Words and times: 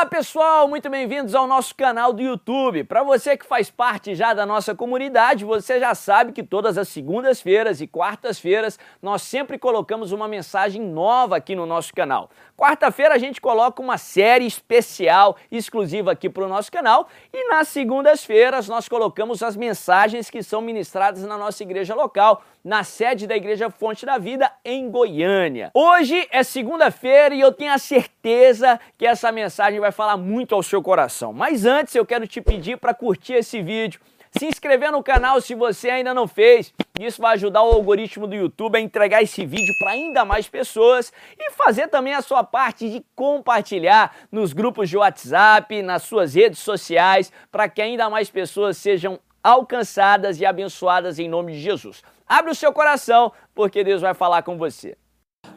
Olá 0.00 0.08
pessoal, 0.08 0.66
muito 0.66 0.88
bem-vindos 0.88 1.34
ao 1.34 1.46
nosso 1.46 1.74
canal 1.74 2.10
do 2.10 2.22
YouTube. 2.22 2.84
Para 2.84 3.02
você 3.02 3.36
que 3.36 3.44
faz 3.44 3.70
parte 3.70 4.14
já 4.14 4.32
da 4.32 4.46
nossa 4.46 4.74
comunidade, 4.74 5.44
você 5.44 5.78
já 5.78 5.94
sabe 5.94 6.32
que 6.32 6.42
todas 6.42 6.78
as 6.78 6.88
segundas-feiras 6.88 7.82
e 7.82 7.86
quartas-feiras 7.86 8.78
nós 9.02 9.20
sempre 9.20 9.58
colocamos 9.58 10.10
uma 10.10 10.26
mensagem 10.26 10.80
nova 10.80 11.36
aqui 11.36 11.54
no 11.54 11.66
nosso 11.66 11.92
canal. 11.92 12.30
Quarta-feira 12.56 13.14
a 13.14 13.18
gente 13.18 13.42
coloca 13.42 13.82
uma 13.82 13.98
série 13.98 14.46
especial, 14.46 15.36
exclusiva 15.52 16.12
aqui 16.12 16.30
para 16.30 16.46
o 16.46 16.48
nosso 16.48 16.72
canal, 16.72 17.06
e 17.30 17.50
nas 17.50 17.68
segundas-feiras 17.68 18.68
nós 18.68 18.88
colocamos 18.88 19.42
as 19.42 19.54
mensagens 19.54 20.30
que 20.30 20.42
são 20.42 20.62
ministradas 20.62 21.22
na 21.24 21.36
nossa 21.36 21.62
igreja 21.62 21.94
local, 21.94 22.42
na 22.64 22.84
sede 22.84 23.26
da 23.26 23.36
Igreja 23.36 23.70
Fonte 23.70 24.04
da 24.04 24.18
Vida 24.18 24.50
em 24.64 24.90
Goiânia. 24.90 25.70
Hoje 25.74 26.26
é 26.30 26.42
segunda-feira 26.42 27.34
e 27.34 27.40
eu 27.40 27.52
tenho 27.52 27.72
a 27.72 27.78
certeza 27.78 28.78
que 28.98 29.06
essa 29.06 29.32
mensagem 29.32 29.80
vai 29.80 29.92
falar 29.92 30.16
muito 30.16 30.54
ao 30.54 30.62
seu 30.62 30.82
coração. 30.82 31.32
Mas 31.32 31.64
antes 31.64 31.94
eu 31.94 32.06
quero 32.06 32.26
te 32.26 32.40
pedir 32.40 32.76
para 32.76 32.94
curtir 32.94 33.34
esse 33.34 33.62
vídeo 33.62 34.00
se 34.38 34.46
inscrever 34.46 34.92
no 34.92 35.02
canal 35.02 35.40
se 35.40 35.54
você 35.54 35.90
ainda 35.90 36.14
não 36.14 36.28
fez. 36.28 36.72
Isso 37.00 37.20
vai 37.20 37.34
ajudar 37.34 37.62
o 37.62 37.72
algoritmo 37.72 38.26
do 38.26 38.34
YouTube 38.34 38.76
a 38.76 38.80
entregar 38.80 39.22
esse 39.22 39.44
vídeo 39.44 39.74
para 39.78 39.92
ainda 39.92 40.24
mais 40.24 40.48
pessoas 40.48 41.12
e 41.38 41.50
fazer 41.52 41.88
também 41.88 42.14
a 42.14 42.22
sua 42.22 42.44
parte 42.44 42.88
de 42.88 43.04
compartilhar 43.14 44.14
nos 44.30 44.52
grupos 44.52 44.88
de 44.88 44.96
WhatsApp, 44.96 45.82
nas 45.82 46.02
suas 46.02 46.34
redes 46.34 46.60
sociais, 46.60 47.32
para 47.50 47.68
que 47.68 47.82
ainda 47.82 48.08
mais 48.08 48.30
pessoas 48.30 48.76
sejam 48.76 49.18
alcançadas 49.42 50.38
e 50.38 50.46
abençoadas 50.46 51.18
em 51.18 51.28
nome 51.28 51.54
de 51.54 51.60
Jesus. 51.60 52.02
Abre 52.30 52.52
o 52.52 52.54
seu 52.54 52.72
coração, 52.72 53.32
porque 53.52 53.82
Deus 53.82 54.00
vai 54.00 54.14
falar 54.14 54.42
com 54.42 54.56
você. 54.56 54.96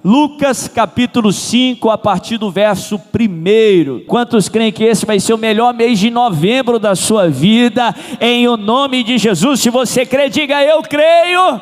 Lucas 0.04 0.68
capítulo 0.68 1.32
5, 1.32 1.88
a 1.92 2.00
partir 2.00 2.40
do 2.40 2.50
verso 2.50 2.96
1. 2.96 4.06
Quantos 4.08 4.50
creem 4.50 4.72
que 4.72 4.84
esse 4.84 5.06
vai 5.06 5.20
ser 5.20 5.36
o 5.36 5.38
melhor 5.38 5.72
mês 5.72 6.00
de 6.00 6.10
novembro 6.10 6.80
da 6.80 6.96
sua 6.96 7.30
vida? 7.30 7.94
Em 8.20 8.48
o 8.48 8.58
nome 8.58 9.04
de 9.04 9.20
Jesus, 9.20 9.60
se 9.60 9.70
você 9.70 10.04
crê, 10.04 10.30
diga 10.30 10.64
eu 10.64 10.82
creio. 10.82 11.62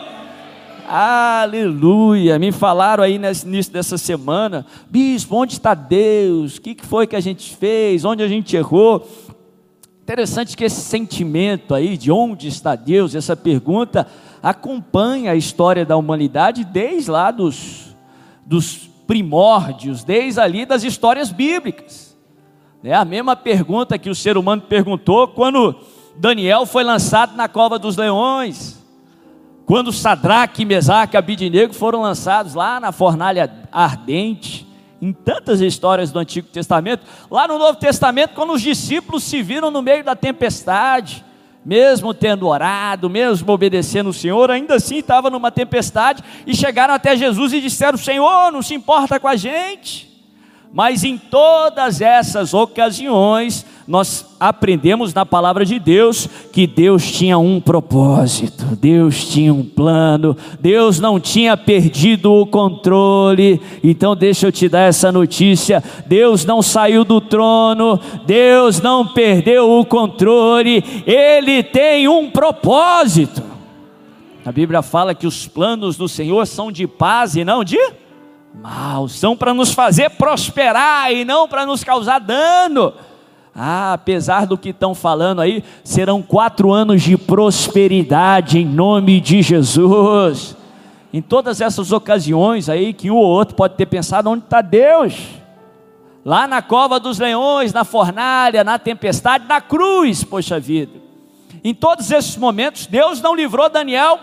Aleluia! 0.88 2.40
Me 2.40 2.54
falaram 2.54 3.04
aí 3.04 3.18
nesse 3.18 3.46
início 3.46 3.74
dessa 3.74 3.98
semana, 3.98 4.66
bispo, 4.90 5.36
onde 5.36 5.56
está 5.56 5.74
Deus? 5.74 6.56
O 6.56 6.62
que 6.62 6.78
foi 6.86 7.06
que 7.06 7.18
a 7.18 7.22
gente 7.22 7.54
fez? 7.58 8.06
Onde 8.06 8.24
a 8.24 8.30
gente 8.30 8.56
errou? 8.56 9.06
Interessante 10.04 10.58
que 10.58 10.64
esse 10.64 10.82
sentimento 10.82 11.76
aí 11.76 11.96
de 11.96 12.12
onde 12.12 12.48
está 12.48 12.76
Deus, 12.76 13.14
essa 13.14 13.36
pergunta, 13.36 14.08
acompanha 14.42 15.32
a 15.32 15.36
história 15.36 15.86
da 15.86 15.98
humanidade 15.98 16.64
desde 16.64 17.10
lá 17.12 17.32
dos 17.32 17.92
dos 18.46 18.90
primórdios, 19.08 20.04
desde 20.04 20.40
ali 20.40 20.66
das 20.66 20.84
histórias 20.84 21.32
bíblicas. 21.32 22.18
É 22.84 22.94
a 22.94 23.06
mesma 23.06 23.36
pergunta 23.36 23.98
que 23.98 24.10
o 24.10 24.16
ser 24.16 24.38
humano 24.38 24.64
perguntou 24.64 25.28
quando 25.28 25.76
Daniel 26.18 26.66
foi 26.66 26.84
lançado 26.84 27.36
na 27.36 27.48
cova 27.48 27.78
dos 27.78 27.96
leões, 27.96 28.82
quando 29.66 29.92
Sadraque, 29.92 30.66
Mesaque 30.66 31.16
e 31.16 31.18
Abidinego 31.18 31.74
foram 31.74 32.02
lançados 32.02 32.54
lá 32.54 32.80
na 32.80 32.92
fornalha 32.92 33.50
ardente, 33.72 34.68
em 35.02 35.14
tantas 35.14 35.62
histórias 35.62 36.12
do 36.12 36.20
Antigo 36.20 36.48
Testamento, 36.48 37.06
lá 37.30 37.48
no 37.48 37.58
Novo 37.58 37.78
Testamento, 37.78 38.34
quando 38.34 38.54
os 38.54 38.62
discípulos 38.62 39.24
se 39.24 39.42
viram 39.42 39.72
no 39.72 39.82
meio 39.82 40.04
da 40.04 40.16
tempestade, 40.16 41.24
mesmo 41.64 42.14
tendo 42.14 42.48
orado, 42.48 43.10
mesmo 43.10 43.52
obedecendo 43.52 44.10
o 44.10 44.14
Senhor, 44.14 44.52
ainda 44.52 44.76
assim 44.76 44.98
estava 44.98 45.30
numa 45.30 45.52
tempestade 45.52 46.24
e 46.46 46.56
chegaram 46.56 46.94
até 46.94 47.16
Jesus 47.16 47.54
e 47.54 47.62
disseram: 47.62 47.98
Senhor, 47.98 48.52
não 48.52 48.62
se 48.62 48.74
importa 48.74 49.20
com 49.20 49.28
a 49.28 49.36
gente. 49.36 50.11
Mas 50.74 51.04
em 51.04 51.18
todas 51.18 52.00
essas 52.00 52.54
ocasiões, 52.54 53.66
nós 53.86 54.26
aprendemos 54.40 55.14
na 55.14 55.26
palavra 55.26 55.66
de 55.66 55.78
Deus 55.78 56.30
que 56.54 56.66
Deus 56.66 57.12
tinha 57.12 57.38
um 57.38 57.60
propósito, 57.60 58.64
Deus 58.78 59.26
tinha 59.26 59.54
um 59.54 59.66
plano, 59.66 60.36
Deus 60.62 60.98
não 60.98 61.20
tinha 61.20 61.58
perdido 61.58 62.32
o 62.32 62.46
controle. 62.46 63.62
Então, 63.84 64.16
deixa 64.16 64.48
eu 64.48 64.52
te 64.52 64.70
dar 64.70 64.84
essa 64.84 65.12
notícia: 65.12 65.84
Deus 66.06 66.46
não 66.46 66.62
saiu 66.62 67.04
do 67.04 67.20
trono, 67.20 68.00
Deus 68.26 68.80
não 68.80 69.06
perdeu 69.06 69.70
o 69.70 69.86
controle, 69.86 70.82
Ele 71.06 71.64
tem 71.64 72.08
um 72.08 72.32
propósito. 72.32 73.44
A 74.46 74.52
Bíblia 74.54 74.82
fala 74.82 75.14
que 75.14 75.28
os 75.28 75.48
planos 75.48 75.98
do 75.98 76.08
Senhor 76.08 76.48
são 76.48 76.72
de 76.72 76.88
paz 76.88 77.36
e 77.36 77.44
não 77.44 77.62
de 77.62 77.78
mal, 78.54 79.08
são 79.08 79.36
para 79.36 79.54
nos 79.54 79.72
fazer 79.72 80.10
prosperar 80.12 81.12
e 81.12 81.24
não 81.24 81.48
para 81.48 81.66
nos 81.66 81.84
causar 81.84 82.20
dano. 82.20 82.94
Ah, 83.54 83.94
apesar 83.94 84.46
do 84.46 84.58
que 84.58 84.70
estão 84.70 84.96
falando 84.96 85.42
aí, 85.42 85.64
serão 85.84 86.22
quatro 86.22 86.72
anos 86.72 87.02
de 87.02 87.18
prosperidade 87.18 88.60
em 88.60 88.66
nome 88.66 89.20
de 89.20 89.42
Jesus. 89.42 90.56
Em 91.14 91.22
todas 91.22 91.60
essas 91.60 91.92
ocasiões 91.92 92.70
aí 92.70 92.94
que 92.94 93.12
um 93.12 93.18
ou 93.18 93.26
outro 93.26 93.56
pode 93.56 93.76
ter 93.76 93.86
pensado: 93.86 94.30
onde 94.30 94.46
está 94.46 94.62
Deus? 94.62 95.16
Lá 96.24 96.48
na 96.48 96.62
cova 96.62 97.00
dos 97.00 97.20
leões, 97.20 97.74
na 97.74 97.84
fornalha, 97.84 98.64
na 98.64 98.80
tempestade, 98.80 99.46
na 99.48 99.60
cruz, 99.60 100.24
poxa 100.24 100.60
vida. 100.60 101.02
Em 101.64 101.74
todos 101.74 102.10
esses 102.12 102.38
momentos, 102.38 102.86
Deus 102.86 103.22
não 103.22 103.36
livrou 103.36 103.70
Daniel 103.70 104.20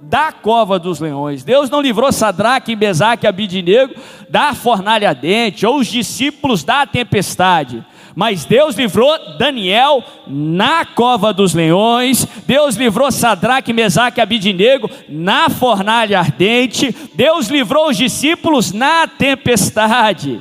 da 0.00 0.32
cova 0.32 0.78
dos 0.78 0.98
leões. 0.98 1.44
Deus 1.44 1.68
não 1.68 1.80
livrou 1.80 2.10
Sadraque, 2.10 2.74
Mesaque 2.74 3.26
e 3.26 3.28
Abidinego 3.28 3.94
da 4.28 4.54
fornalha 4.54 5.14
dente, 5.14 5.66
ou 5.66 5.78
os 5.78 5.86
discípulos 5.86 6.64
da 6.64 6.86
tempestade. 6.86 7.84
Mas 8.14 8.44
Deus 8.44 8.74
livrou 8.76 9.12
Daniel 9.38 10.02
na 10.26 10.84
cova 10.84 11.32
dos 11.32 11.54
leões, 11.54 12.26
Deus 12.46 12.74
livrou 12.74 13.10
Sadraque, 13.12 13.72
Mesaque 13.72 14.20
e 14.20 14.22
Abidinego 14.22 14.90
na 15.08 15.48
fornalha 15.48 16.18
ardente, 16.18 16.94
Deus 17.14 17.48
livrou 17.48 17.88
os 17.88 17.96
discípulos 17.96 18.72
na 18.72 19.06
tempestade. 19.06 20.40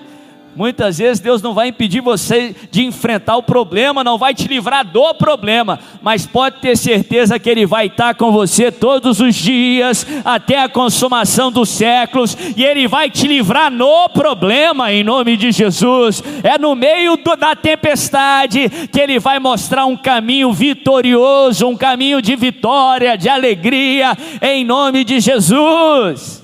Muitas 0.59 0.97
vezes 0.97 1.21
Deus 1.21 1.41
não 1.41 1.53
vai 1.53 1.69
impedir 1.69 2.01
você 2.01 2.53
de 2.69 2.83
enfrentar 2.83 3.37
o 3.37 3.43
problema, 3.43 4.03
não 4.03 4.17
vai 4.17 4.35
te 4.35 4.45
livrar 4.45 4.85
do 4.85 5.13
problema, 5.13 5.79
mas 6.01 6.27
pode 6.27 6.59
ter 6.59 6.75
certeza 6.75 7.39
que 7.39 7.49
Ele 7.49 7.65
vai 7.65 7.85
estar 7.85 8.13
com 8.15 8.29
você 8.29 8.69
todos 8.69 9.21
os 9.21 9.35
dias, 9.35 10.05
até 10.25 10.61
a 10.61 10.67
consumação 10.67 11.49
dos 11.49 11.69
séculos, 11.69 12.35
e 12.57 12.65
Ele 12.65 12.89
vai 12.89 13.09
te 13.09 13.25
livrar 13.25 13.71
no 13.71 14.09
problema, 14.09 14.91
em 14.91 15.01
nome 15.01 15.37
de 15.37 15.49
Jesus. 15.49 16.21
É 16.43 16.57
no 16.57 16.75
meio 16.75 17.15
do, 17.15 17.37
da 17.37 17.55
tempestade 17.55 18.67
que 18.91 18.99
Ele 18.99 19.17
vai 19.17 19.39
mostrar 19.39 19.85
um 19.85 19.95
caminho 19.95 20.51
vitorioso, 20.51 21.69
um 21.69 21.77
caminho 21.77 22.21
de 22.21 22.35
vitória, 22.35 23.17
de 23.17 23.29
alegria, 23.29 24.11
em 24.41 24.65
nome 24.65 25.05
de 25.05 25.21
Jesus. 25.21 26.43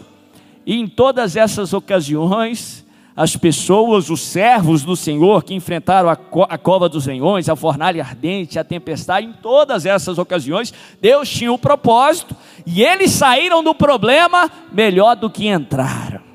E 0.66 0.80
em 0.80 0.88
todas 0.88 1.36
essas 1.36 1.74
ocasiões, 1.74 2.85
as 3.16 3.38
pessoas, 3.38 4.10
os 4.10 4.20
servos 4.20 4.84
do 4.84 4.96
Senhor 4.96 5.44
que 5.44 5.54
enfrentaram 5.54 6.10
a, 6.10 6.16
co 6.18 6.46
a 6.50 6.58
cova 6.58 6.90
dos 6.90 7.08
leões, 7.08 7.48
a 7.48 7.56
fornalha 7.56 8.04
ardente, 8.04 8.60
a 8.60 8.64
tempestade, 8.64 9.26
em 9.26 9.34
todas 9.34 9.86
essas 9.86 10.18
ocasiões, 10.18 10.74
Deus 11.02 11.30
tinha 11.30 11.52
um 11.52 11.58
propósito 11.58 12.36
e 12.66 12.84
eles 12.84 13.12
saíram 13.12 13.64
do 13.64 13.74
problema 13.74 14.52
melhor 14.72 15.16
do 15.16 15.30
que 15.30 15.48
entraram. 15.48 16.26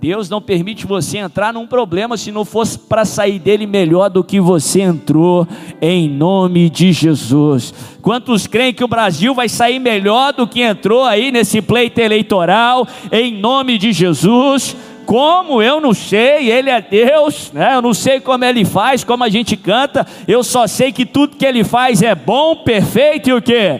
Deus 0.00 0.28
não 0.28 0.42
permite 0.42 0.84
você 0.84 1.18
entrar 1.18 1.54
num 1.54 1.64
problema 1.64 2.16
se 2.16 2.32
não 2.32 2.44
fosse 2.44 2.76
para 2.76 3.04
sair 3.04 3.38
dele 3.38 3.68
melhor 3.68 4.10
do 4.10 4.24
que 4.24 4.40
você 4.40 4.80
entrou, 4.80 5.46
em 5.80 6.08
nome 6.08 6.68
de 6.68 6.92
Jesus. 6.92 7.72
Quantos 8.02 8.48
creem 8.48 8.74
que 8.74 8.82
o 8.82 8.88
Brasil 8.88 9.32
vai 9.32 9.48
sair 9.48 9.78
melhor 9.78 10.32
do 10.32 10.44
que 10.44 10.60
entrou 10.60 11.04
aí 11.04 11.30
nesse 11.30 11.62
pleito 11.62 12.00
eleitoral, 12.00 12.84
em 13.12 13.38
nome 13.38 13.78
de 13.78 13.92
Jesus? 13.92 14.74
Como 15.12 15.60
eu 15.60 15.78
não 15.78 15.92
sei, 15.92 16.50
Ele 16.50 16.70
é 16.70 16.80
Deus, 16.80 17.52
né? 17.52 17.74
eu 17.74 17.82
não 17.82 17.92
sei 17.92 18.18
como 18.18 18.46
Ele 18.46 18.64
faz, 18.64 19.04
como 19.04 19.22
a 19.22 19.28
gente 19.28 19.58
canta, 19.58 20.06
eu 20.26 20.42
só 20.42 20.66
sei 20.66 20.90
que 20.90 21.04
tudo 21.04 21.36
que 21.36 21.44
Ele 21.44 21.64
faz 21.64 22.00
é 22.00 22.14
bom, 22.14 22.56
perfeito 22.56 23.28
e 23.28 23.34
o 23.34 23.42
que? 23.42 23.78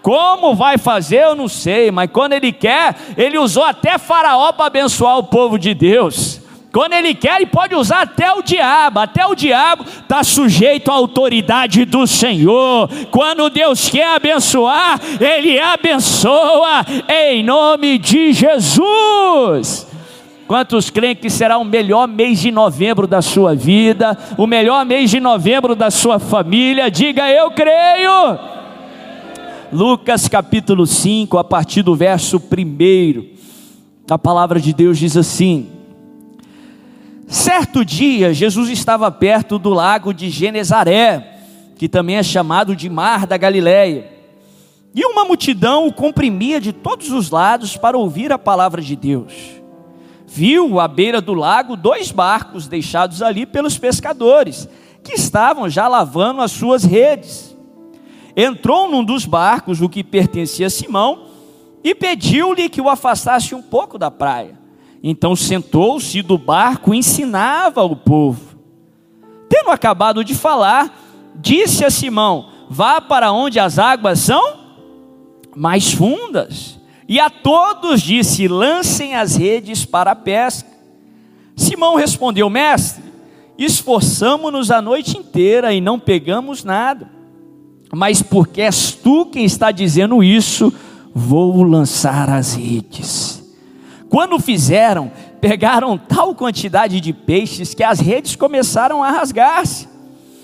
Como 0.00 0.54
vai 0.54 0.78
fazer, 0.78 1.24
eu 1.24 1.34
não 1.34 1.46
sei, 1.46 1.90
mas 1.90 2.10
quando 2.10 2.32
Ele 2.32 2.52
quer, 2.52 2.96
Ele 3.18 3.36
usou 3.36 3.64
até 3.64 3.98
Faraó 3.98 4.50
para 4.50 4.64
abençoar 4.64 5.18
o 5.18 5.24
povo 5.24 5.58
de 5.58 5.74
Deus. 5.74 6.40
Quando 6.72 6.94
Ele 6.94 7.12
quer, 7.12 7.36
Ele 7.36 7.44
pode 7.44 7.74
usar 7.74 8.00
até 8.00 8.32
o 8.32 8.40
diabo, 8.40 9.00
até 9.00 9.26
o 9.26 9.34
diabo 9.34 9.84
está 9.84 10.24
sujeito 10.24 10.90
à 10.90 10.94
autoridade 10.94 11.84
do 11.84 12.06
Senhor. 12.06 12.88
Quando 13.10 13.50
Deus 13.50 13.90
quer 13.90 14.16
abençoar, 14.16 14.98
Ele 15.20 15.60
abençoa 15.60 16.86
em 17.10 17.42
nome 17.42 17.98
de 17.98 18.32
Jesus. 18.32 19.86
Quantos 20.46 20.90
creem 20.90 21.16
que 21.16 21.28
será 21.28 21.58
o 21.58 21.64
melhor 21.64 22.06
mês 22.06 22.38
de 22.38 22.52
novembro 22.52 23.06
da 23.08 23.20
sua 23.20 23.54
vida, 23.54 24.16
o 24.38 24.46
melhor 24.46 24.86
mês 24.86 25.10
de 25.10 25.18
novembro 25.18 25.74
da 25.74 25.90
sua 25.90 26.20
família? 26.20 26.88
Diga 26.88 27.28
eu 27.28 27.50
creio. 27.50 28.38
Lucas 29.72 30.28
capítulo 30.28 30.86
5, 30.86 31.36
a 31.36 31.42
partir 31.42 31.82
do 31.82 31.96
verso 31.96 32.36
1, 32.38 33.24
a 34.08 34.16
palavra 34.16 34.60
de 34.60 34.72
Deus 34.72 34.98
diz 34.98 35.16
assim: 35.16 35.68
Certo 37.26 37.84
dia, 37.84 38.32
Jesus 38.32 38.70
estava 38.70 39.10
perto 39.10 39.58
do 39.58 39.70
lago 39.70 40.14
de 40.14 40.30
Genezaré, 40.30 41.40
que 41.76 41.88
também 41.88 42.18
é 42.18 42.22
chamado 42.22 42.76
de 42.76 42.88
Mar 42.88 43.26
da 43.26 43.36
Galileia. 43.36 44.12
E 44.94 45.04
uma 45.04 45.24
multidão 45.24 45.88
o 45.88 45.92
comprimia 45.92 46.60
de 46.60 46.72
todos 46.72 47.10
os 47.10 47.30
lados 47.30 47.76
para 47.76 47.98
ouvir 47.98 48.32
a 48.32 48.38
palavra 48.38 48.80
de 48.80 48.94
Deus. 48.94 49.65
Viu 50.36 50.78
à 50.78 50.86
beira 50.86 51.22
do 51.22 51.32
lago 51.32 51.78
dois 51.78 52.10
barcos 52.10 52.68
deixados 52.68 53.22
ali 53.22 53.46
pelos 53.46 53.78
pescadores, 53.78 54.68
que 55.02 55.14
estavam 55.14 55.66
já 55.66 55.88
lavando 55.88 56.42
as 56.42 56.52
suas 56.52 56.84
redes. 56.84 57.56
Entrou 58.36 58.90
num 58.90 59.02
dos 59.02 59.24
barcos, 59.24 59.80
o 59.80 59.88
que 59.88 60.04
pertencia 60.04 60.66
a 60.66 60.70
Simão, 60.70 61.28
e 61.82 61.94
pediu-lhe 61.94 62.68
que 62.68 62.82
o 62.82 62.90
afastasse 62.90 63.54
um 63.54 63.62
pouco 63.62 63.96
da 63.96 64.10
praia. 64.10 64.60
Então 65.02 65.34
sentou-se 65.34 66.20
do 66.20 66.36
barco 66.36 66.92
e 66.92 66.98
ensinava 66.98 67.82
o 67.82 67.96
povo. 67.96 68.58
Tendo 69.48 69.70
acabado 69.70 70.22
de 70.22 70.34
falar, 70.34 71.00
disse 71.36 71.82
a 71.82 71.88
Simão: 71.90 72.50
Vá 72.68 73.00
para 73.00 73.32
onde 73.32 73.58
as 73.58 73.78
águas 73.78 74.18
são 74.18 74.58
mais 75.56 75.94
fundas. 75.94 76.75
E 77.08 77.20
a 77.20 77.30
todos 77.30 78.02
disse: 78.02 78.48
Lancem 78.48 79.14
as 79.14 79.36
redes 79.36 79.84
para 79.84 80.12
a 80.12 80.16
pesca. 80.16 80.68
Simão 81.54 81.94
respondeu: 81.94 82.50
Mestre, 82.50 83.04
esforçamo-nos 83.56 84.70
a 84.70 84.82
noite 84.82 85.16
inteira 85.16 85.72
e 85.72 85.80
não 85.80 85.98
pegamos 85.98 86.64
nada. 86.64 87.10
Mas 87.92 88.22
porque 88.22 88.62
és 88.62 88.92
tu 88.92 89.26
quem 89.26 89.44
está 89.44 89.70
dizendo 89.70 90.22
isso, 90.22 90.72
vou 91.14 91.62
lançar 91.62 92.28
as 92.28 92.54
redes. 92.54 93.42
Quando 94.08 94.38
fizeram, 94.38 95.10
pegaram 95.40 95.96
tal 95.96 96.34
quantidade 96.34 97.00
de 97.00 97.12
peixes 97.12 97.74
que 97.74 97.82
as 97.82 98.00
redes 98.00 98.36
começaram 98.36 99.02
a 99.02 99.10
rasgar-se. 99.10 99.88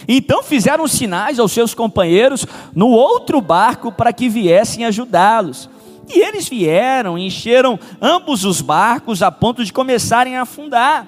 Então 0.06 0.42
fizeram 0.42 0.86
sinais 0.88 1.38
aos 1.38 1.52
seus 1.52 1.74
companheiros 1.74 2.46
no 2.74 2.88
outro 2.88 3.40
barco 3.40 3.92
para 3.92 4.12
que 4.12 4.28
viessem 4.28 4.84
ajudá-los. 4.84 5.68
E 6.08 6.20
eles 6.20 6.48
vieram, 6.48 7.18
encheram 7.18 7.78
ambos 8.00 8.44
os 8.44 8.60
barcos 8.60 9.22
a 9.22 9.30
ponto 9.30 9.64
de 9.64 9.72
começarem 9.72 10.36
a 10.36 10.42
afundar. 10.42 11.06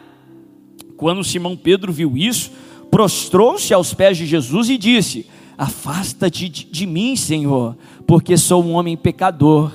Quando 0.96 1.24
Simão 1.24 1.56
Pedro 1.56 1.92
viu 1.92 2.16
isso, 2.16 2.52
prostrou-se 2.90 3.72
aos 3.74 3.92
pés 3.92 4.16
de 4.16 4.26
Jesus 4.26 4.70
e 4.70 4.78
disse: 4.78 5.26
Afasta-te 5.58 6.48
de, 6.48 6.64
de 6.64 6.86
mim, 6.86 7.16
Senhor, 7.16 7.76
porque 8.06 8.36
sou 8.36 8.62
um 8.64 8.74
homem 8.74 8.96
pecador 8.96 9.72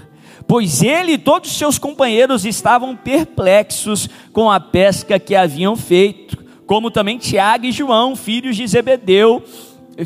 pois 0.49 0.81
ele 0.81 1.11
e 1.11 1.17
todos 1.19 1.51
seus 1.51 1.77
companheiros 1.77 2.43
estavam 2.43 2.95
perplexos 2.95 4.09
com 4.33 4.49
a 4.49 4.59
pesca 4.59 5.19
que 5.19 5.35
haviam 5.35 5.75
feito, 5.75 6.43
como 6.65 6.89
também 6.89 7.19
Tiago 7.19 7.67
e 7.67 7.71
João, 7.71 8.15
filhos 8.15 8.55
de 8.57 8.65
Zebedeu, 8.65 9.43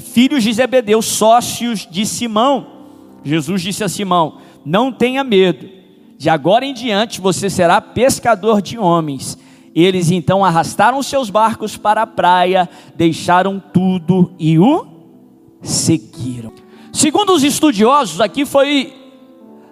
filhos 0.02 0.44
de 0.44 0.52
Zebedeu, 0.52 1.02
sócios 1.02 1.88
de 1.90 2.06
Simão. 2.06 2.68
Jesus 3.24 3.62
disse 3.62 3.86
a 3.86 3.90
Simão: 3.90 4.40
Não 4.66 4.92
tenha 4.92 5.24
medo, 5.24 5.70
de 6.18 6.30
agora 6.30 6.66
em 6.66 6.74
diante 6.74 7.20
você 7.20 7.50
será 7.50 7.82
pescador 7.82 8.62
de 8.62 8.78
homens. 8.78 9.38
Eles 9.76 10.12
então 10.12 10.46
arrastaram 10.46 11.02
seus 11.02 11.30
barcos 11.30 11.76
para 11.76 12.04
a 12.04 12.08
praia, 12.08 12.70
deixaram 12.96 13.60
tudo 13.60 14.32
e 14.38 14.60
o 14.60 14.86
seguiram. 15.62 16.54
Segundo 16.92 17.34
os 17.34 17.44
estudiosos, 17.44 18.22
aqui 18.22 18.46
foi 18.46 18.94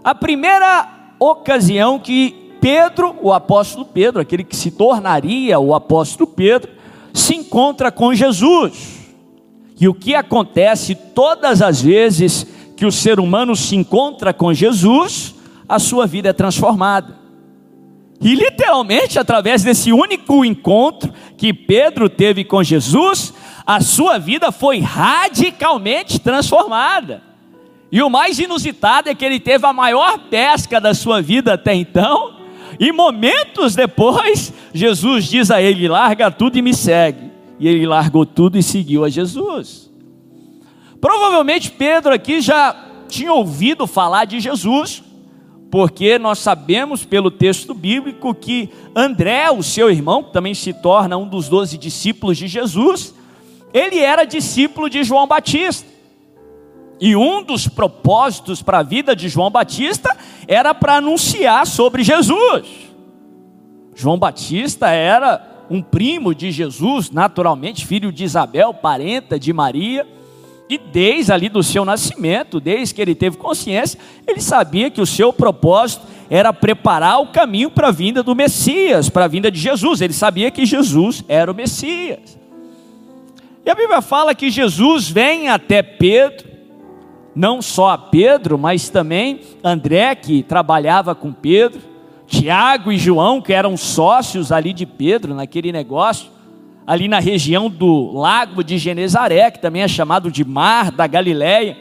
a 0.03 0.15
primeira 0.15 1.13
ocasião 1.19 1.99
que 1.99 2.41
Pedro, 2.59 3.15
o 3.21 3.31
apóstolo 3.31 3.85
Pedro, 3.85 4.21
aquele 4.21 4.43
que 4.43 4.55
se 4.55 4.71
tornaria 4.71 5.59
o 5.59 5.73
apóstolo 5.73 6.29
Pedro, 6.29 6.71
se 7.13 7.35
encontra 7.35 7.91
com 7.91 8.13
Jesus. 8.13 8.99
E 9.79 9.87
o 9.87 9.93
que 9.93 10.13
acontece 10.13 10.95
todas 10.95 11.61
as 11.61 11.81
vezes 11.81 12.45
que 12.81 12.85
o 12.87 12.91
ser 12.91 13.19
humano 13.19 13.55
se 13.55 13.75
encontra 13.75 14.33
com 14.33 14.51
Jesus, 14.51 15.35
a 15.69 15.77
sua 15.77 16.07
vida 16.07 16.29
é 16.29 16.33
transformada. 16.33 17.15
E 18.19 18.33
literalmente, 18.33 19.19
através 19.19 19.61
desse 19.61 19.93
único 19.93 20.43
encontro 20.43 21.13
que 21.37 21.53
Pedro 21.53 22.09
teve 22.09 22.43
com 22.43 22.63
Jesus, 22.63 23.35
a 23.67 23.81
sua 23.81 24.17
vida 24.17 24.51
foi 24.51 24.79
radicalmente 24.79 26.17
transformada. 26.17 27.21
E 27.91 28.01
o 28.01 28.09
mais 28.09 28.39
inusitado 28.39 29.09
é 29.09 29.13
que 29.13 29.23
ele 29.23 29.39
teve 29.39 29.63
a 29.63 29.71
maior 29.71 30.17
pesca 30.17 30.81
da 30.81 30.95
sua 30.95 31.21
vida 31.21 31.53
até 31.53 31.75
então, 31.75 32.33
e 32.79 32.91
momentos 32.91 33.75
depois, 33.75 34.51
Jesus 34.73 35.25
diz 35.25 35.51
a 35.51 35.61
ele: 35.61 35.87
larga 35.87 36.31
tudo 36.31 36.57
e 36.57 36.63
me 36.63 36.73
segue. 36.73 37.29
E 37.59 37.67
ele 37.67 37.85
largou 37.85 38.25
tudo 38.25 38.57
e 38.57 38.63
seguiu 38.63 39.05
a 39.05 39.09
Jesus. 39.09 39.90
Provavelmente 41.01 41.71
Pedro 41.71 42.13
aqui 42.13 42.39
já 42.39 42.75
tinha 43.09 43.33
ouvido 43.33 43.87
falar 43.87 44.25
de 44.25 44.39
Jesus, 44.39 45.03
porque 45.71 46.19
nós 46.19 46.37
sabemos 46.37 47.03
pelo 47.03 47.31
texto 47.31 47.73
bíblico 47.73 48.35
que 48.35 48.69
André, 48.95 49.49
o 49.49 49.63
seu 49.63 49.89
irmão, 49.89 50.23
que 50.23 50.31
também 50.31 50.53
se 50.53 50.73
torna 50.73 51.17
um 51.17 51.27
dos 51.27 51.49
doze 51.49 51.75
discípulos 51.75 52.37
de 52.37 52.47
Jesus, 52.47 53.15
ele 53.73 53.97
era 53.97 54.25
discípulo 54.25 54.89
de 54.89 55.03
João 55.03 55.25
Batista. 55.25 55.89
E 56.99 57.15
um 57.15 57.41
dos 57.41 57.67
propósitos 57.67 58.61
para 58.61 58.79
a 58.79 58.83
vida 58.83 59.15
de 59.15 59.27
João 59.27 59.49
Batista 59.49 60.15
era 60.47 60.71
para 60.71 60.97
anunciar 60.97 61.65
sobre 61.65 62.03
Jesus. 62.03 62.67
João 63.95 64.19
Batista 64.19 64.89
era 64.89 65.65
um 65.67 65.81
primo 65.81 66.35
de 66.35 66.51
Jesus, 66.51 67.09
naturalmente, 67.09 67.87
filho 67.87 68.11
de 68.11 68.23
Isabel, 68.23 68.71
parenta 68.71 69.39
de 69.39 69.51
Maria. 69.51 70.05
E 70.71 70.77
desde 70.77 71.33
ali 71.33 71.49
do 71.49 71.61
seu 71.61 71.83
nascimento, 71.83 72.57
desde 72.57 72.95
que 72.95 73.01
ele 73.01 73.13
teve 73.13 73.35
consciência, 73.35 73.99
ele 74.25 74.39
sabia 74.39 74.89
que 74.89 75.01
o 75.01 75.05
seu 75.05 75.33
propósito 75.33 76.07
era 76.29 76.53
preparar 76.53 77.19
o 77.19 77.27
caminho 77.27 77.69
para 77.69 77.89
a 77.89 77.91
vinda 77.91 78.23
do 78.23 78.33
Messias, 78.33 79.09
para 79.09 79.25
a 79.25 79.27
vinda 79.27 79.51
de 79.51 79.59
Jesus. 79.59 79.99
Ele 79.99 80.13
sabia 80.13 80.49
que 80.49 80.65
Jesus 80.65 81.25
era 81.27 81.51
o 81.51 81.53
Messias. 81.53 82.39
E 83.65 83.69
a 83.69 83.75
Bíblia 83.75 84.01
fala 84.01 84.33
que 84.33 84.49
Jesus 84.49 85.09
vem 85.09 85.49
até 85.49 85.83
Pedro 85.83 86.47
não 87.35 87.61
só 87.61 87.89
a 87.89 87.97
Pedro, 87.97 88.57
mas 88.57 88.87
também 88.87 89.41
André, 89.61 90.15
que 90.15 90.41
trabalhava 90.41 91.13
com 91.13 91.33
Pedro, 91.33 91.81
Tiago 92.27 92.93
e 92.93 92.97
João, 92.97 93.41
que 93.41 93.51
eram 93.51 93.75
sócios 93.75 94.53
ali 94.53 94.71
de 94.71 94.85
Pedro 94.85 95.35
naquele 95.35 95.73
negócio, 95.73 96.29
ali 96.91 97.07
na 97.07 97.19
região 97.19 97.69
do 97.69 98.11
lago 98.11 98.61
de 98.61 98.77
Genezaré, 98.77 99.49
que 99.49 99.61
também 99.61 99.81
é 99.81 99.87
chamado 99.87 100.29
de 100.29 100.43
Mar 100.43 100.91
da 100.91 101.07
Galileia, 101.07 101.77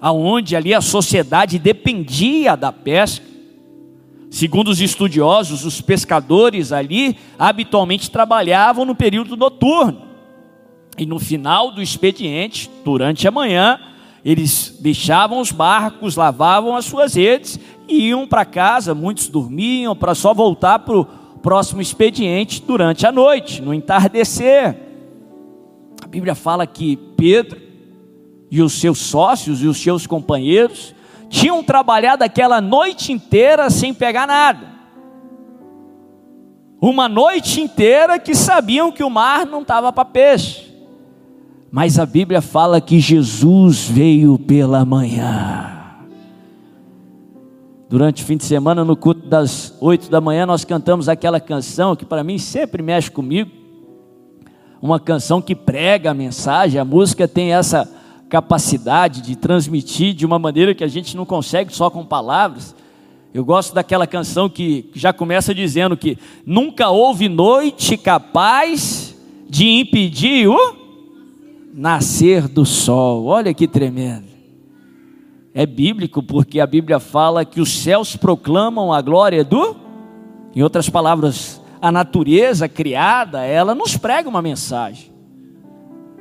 aonde 0.00 0.56
ali 0.56 0.74
a 0.74 0.80
sociedade 0.80 1.60
dependia 1.60 2.56
da 2.56 2.72
pesca. 2.72 3.24
Segundo 4.28 4.66
os 4.66 4.80
estudiosos, 4.80 5.64
os 5.64 5.80
pescadores 5.80 6.72
ali 6.72 7.16
habitualmente 7.38 8.10
trabalhavam 8.10 8.84
no 8.84 8.96
período 8.96 9.36
noturno. 9.36 10.02
E 10.98 11.06
no 11.06 11.20
final 11.20 11.70
do 11.70 11.80
expediente, 11.80 12.68
durante 12.84 13.28
a 13.28 13.30
manhã, 13.30 13.78
eles 14.24 14.76
deixavam 14.80 15.38
os 15.38 15.52
barcos, 15.52 16.16
lavavam 16.16 16.74
as 16.74 16.84
suas 16.84 17.14
redes 17.14 17.60
e 17.86 18.08
iam 18.08 18.26
para 18.26 18.44
casa. 18.44 18.92
Muitos 18.92 19.28
dormiam 19.28 19.94
para 19.94 20.16
só 20.16 20.34
voltar 20.34 20.80
para 20.80 20.98
o 20.98 21.19
próximo 21.42 21.80
expediente 21.80 22.62
durante 22.62 23.06
a 23.06 23.12
noite, 23.12 23.60
no 23.62 23.72
entardecer. 23.74 24.76
A 26.02 26.06
Bíblia 26.06 26.34
fala 26.34 26.66
que 26.66 26.96
Pedro 27.16 27.60
e 28.50 28.60
os 28.60 28.80
seus 28.80 28.98
sócios 28.98 29.62
e 29.62 29.66
os 29.66 29.80
seus 29.80 30.06
companheiros 30.06 30.94
tinham 31.28 31.62
trabalhado 31.62 32.24
aquela 32.24 32.60
noite 32.60 33.12
inteira 33.12 33.70
sem 33.70 33.94
pegar 33.94 34.26
nada. 34.26 34.68
Uma 36.80 37.08
noite 37.08 37.60
inteira 37.60 38.18
que 38.18 38.34
sabiam 38.34 38.90
que 38.90 39.04
o 39.04 39.10
mar 39.10 39.46
não 39.46 39.62
estava 39.62 39.92
para 39.92 40.04
peixe. 40.04 40.70
Mas 41.70 41.98
a 41.98 42.06
Bíblia 42.06 42.40
fala 42.40 42.80
que 42.80 42.98
Jesus 42.98 43.84
veio 43.84 44.38
pela 44.38 44.84
manhã. 44.84 45.79
Durante 47.90 48.22
o 48.22 48.26
fim 48.26 48.36
de 48.36 48.44
semana, 48.44 48.84
no 48.84 48.94
culto 48.94 49.26
das 49.26 49.76
oito 49.80 50.08
da 50.08 50.20
manhã, 50.20 50.46
nós 50.46 50.64
cantamos 50.64 51.08
aquela 51.08 51.40
canção 51.40 51.96
que 51.96 52.04
para 52.04 52.22
mim 52.22 52.38
sempre 52.38 52.84
mexe 52.84 53.10
comigo. 53.10 53.50
Uma 54.80 55.00
canção 55.00 55.42
que 55.42 55.56
prega 55.56 56.12
a 56.12 56.14
mensagem, 56.14 56.80
a 56.80 56.84
música 56.84 57.26
tem 57.26 57.52
essa 57.52 57.92
capacidade 58.28 59.20
de 59.20 59.34
transmitir 59.34 60.14
de 60.14 60.24
uma 60.24 60.38
maneira 60.38 60.72
que 60.72 60.84
a 60.84 60.88
gente 60.88 61.16
não 61.16 61.26
consegue 61.26 61.74
só 61.74 61.90
com 61.90 62.06
palavras. 62.06 62.76
Eu 63.34 63.44
gosto 63.44 63.74
daquela 63.74 64.06
canção 64.06 64.48
que 64.48 64.88
já 64.94 65.12
começa 65.12 65.52
dizendo 65.52 65.96
que 65.96 66.16
nunca 66.46 66.90
houve 66.90 67.28
noite 67.28 67.96
capaz 67.96 69.16
de 69.48 69.68
impedir 69.68 70.46
o 70.46 70.76
nascer 71.74 72.46
do 72.46 72.64
sol. 72.64 73.24
Olha 73.24 73.52
que 73.52 73.66
tremendo. 73.66 74.29
É 75.52 75.66
bíblico 75.66 76.22
porque 76.22 76.60
a 76.60 76.66
Bíblia 76.66 77.00
fala 77.00 77.44
que 77.44 77.60
os 77.60 77.82
céus 77.82 78.14
proclamam 78.16 78.92
a 78.92 79.00
glória 79.00 79.42
do. 79.42 79.76
Em 80.54 80.62
outras 80.62 80.88
palavras, 80.88 81.60
a 81.82 81.90
natureza 81.90 82.68
criada, 82.68 83.44
ela 83.44 83.74
nos 83.74 83.96
prega 83.96 84.28
uma 84.28 84.42
mensagem 84.42 85.10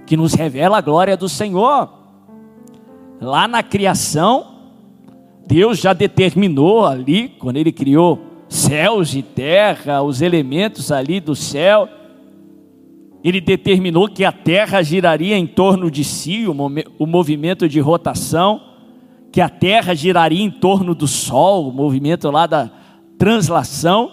que 0.05 0.17
nos 0.17 0.33
revela 0.33 0.79
a 0.79 0.81
glória 0.81 1.15
do 1.15 1.29
Senhor. 1.29 1.88
Lá 3.21 3.48
na 3.48 3.62
criação, 3.62 4.48
Deus 5.45 5.77
já 5.77 5.93
determinou 5.93 6.86
ali, 6.86 7.29
quando 7.29 7.57
Ele 7.57 7.71
criou 7.71 8.19
céus 8.48 9.13
e 9.13 9.21
terra, 9.21 10.01
os 10.01 10.24
elementos 10.24 10.91
ali 10.91 11.19
do 11.19 11.36
céu, 11.36 11.88
Ele 13.24 13.39
determinou 13.39 14.09
que 14.09 14.25
a 14.25 14.31
terra 14.31 14.81
giraria 14.81 15.38
em 15.38 15.45
torno 15.45 15.91
de 15.91 16.03
si, 16.03 16.48
o 16.48 17.05
movimento 17.05 17.69
de 17.69 17.79
rotação, 17.79 18.68
que 19.31 19.41
a 19.41 19.50
terra 19.50 19.93
giraria 19.93 20.43
em 20.43 20.50
torno 20.50 20.95
do 20.95 21.07
sol, 21.07 21.69
o 21.69 21.74
movimento 21.74 22.29
lá 22.31 22.48
da 22.48 22.69
translação, 23.17 24.12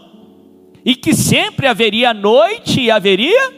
e 0.85 0.94
que 0.94 1.14
sempre 1.14 1.66
haveria 1.66 2.14
noite 2.14 2.80
e 2.80 2.90
haveria 2.90 3.52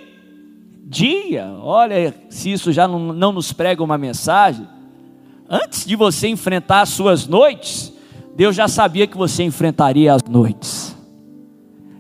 dia. 0.84 1.52
Olha, 1.60 2.14
se 2.30 2.50
isso 2.50 2.72
já 2.72 2.88
não, 2.88 3.12
não 3.12 3.32
nos 3.32 3.52
prega 3.52 3.82
uma 3.82 3.98
mensagem. 3.98 4.66
Antes 5.48 5.84
de 5.84 5.94
você 5.96 6.28
enfrentar 6.28 6.82
as 6.82 6.88
suas 6.90 7.26
noites, 7.26 7.92
Deus 8.34 8.54
já 8.56 8.68
sabia 8.68 9.06
que 9.06 9.16
você 9.16 9.42
enfrentaria 9.42 10.14
as 10.14 10.22
noites. 10.22 10.96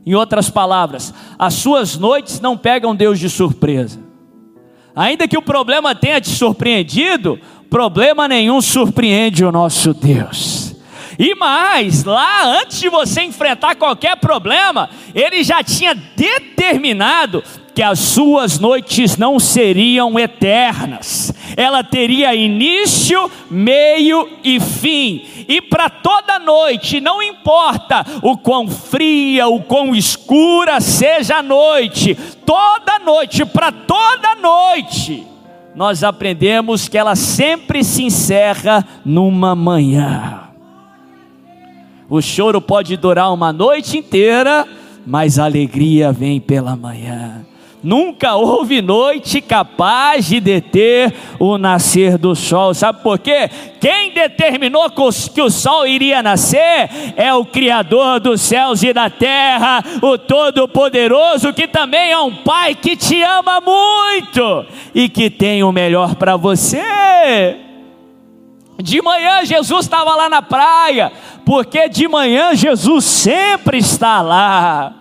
Em 0.06 0.14
outras 0.14 0.48
palavras, 0.48 1.12
as 1.38 1.54
suas 1.54 1.98
noites 1.98 2.40
não 2.40 2.56
pegam 2.56 2.96
Deus 2.96 3.18
de 3.18 3.28
surpresa. 3.28 4.00
Ainda 4.96 5.28
que 5.28 5.36
o 5.36 5.42
problema 5.42 5.94
tenha 5.94 6.20
te 6.20 6.30
surpreendido, 6.30 7.38
problema 7.70 8.26
nenhum 8.26 8.60
surpreende 8.60 9.44
o 9.44 9.52
nosso 9.52 9.92
Deus. 9.92 10.74
E 11.18 11.34
mais, 11.34 12.04
lá 12.04 12.44
antes 12.44 12.78
de 12.78 12.88
você 12.88 13.22
enfrentar 13.22 13.74
qualquer 13.74 14.16
problema, 14.18 14.88
ele 15.12 15.42
já 15.42 15.64
tinha 15.64 15.92
determinado 15.92 17.42
que 17.74 17.82
as 17.82 17.98
suas 17.98 18.58
noites 18.58 19.16
não 19.16 19.38
seriam 19.38 20.18
eternas, 20.18 21.32
ela 21.56 21.82
teria 21.82 22.34
início, 22.34 23.30
meio 23.50 24.28
e 24.42 24.58
fim, 24.58 25.24
e 25.48 25.60
para 25.60 25.88
toda 25.88 26.38
noite, 26.40 27.00
não 27.00 27.22
importa 27.22 28.04
o 28.22 28.36
quão 28.36 28.68
fria, 28.68 29.48
o 29.48 29.60
quão 29.60 29.94
escura 29.94 30.80
seja 30.80 31.36
a 31.36 31.42
noite, 31.42 32.16
toda 32.44 32.98
noite, 32.98 33.44
para 33.44 33.70
toda 33.72 34.34
noite, 34.36 35.24
nós 35.78 36.02
aprendemos 36.02 36.88
que 36.88 36.98
ela 36.98 37.14
sempre 37.14 37.84
se 37.84 38.02
encerra 38.02 38.84
numa 39.04 39.54
manhã. 39.54 40.40
O 42.10 42.20
choro 42.20 42.60
pode 42.60 42.96
durar 42.96 43.32
uma 43.32 43.52
noite 43.52 43.96
inteira, 43.96 44.66
mas 45.06 45.38
a 45.38 45.44
alegria 45.44 46.10
vem 46.10 46.40
pela 46.40 46.74
manhã. 46.74 47.46
Nunca 47.82 48.34
houve 48.34 48.82
noite 48.82 49.40
capaz 49.40 50.26
de 50.26 50.40
deter 50.40 51.14
o 51.38 51.56
nascer 51.56 52.18
do 52.18 52.34
sol. 52.34 52.74
Sabe 52.74 53.02
por 53.02 53.20
quê? 53.20 53.48
Quem 53.80 54.12
determinou 54.12 54.90
que 54.90 55.40
o 55.40 55.50
sol 55.50 55.86
iria 55.86 56.20
nascer 56.20 56.90
é 57.16 57.32
o 57.32 57.44
Criador 57.44 58.18
dos 58.18 58.40
céus 58.40 58.82
e 58.82 58.92
da 58.92 59.08
terra, 59.08 59.84
o 60.02 60.18
Todo-Poderoso, 60.18 61.52
que 61.52 61.68
também 61.68 62.10
é 62.10 62.18
um 62.18 62.34
Pai 62.34 62.74
que 62.74 62.96
te 62.96 63.22
ama 63.22 63.60
muito 63.60 64.66
e 64.94 65.08
que 65.08 65.30
tem 65.30 65.62
o 65.62 65.70
melhor 65.70 66.16
para 66.16 66.36
você. 66.36 67.56
De 68.82 69.00
manhã 69.02 69.44
Jesus 69.44 69.84
estava 69.84 70.14
lá 70.16 70.28
na 70.28 70.42
praia, 70.42 71.12
porque 71.44 71.88
de 71.88 72.08
manhã 72.08 72.54
Jesus 72.54 73.04
sempre 73.04 73.78
está 73.78 74.20
lá. 74.20 74.94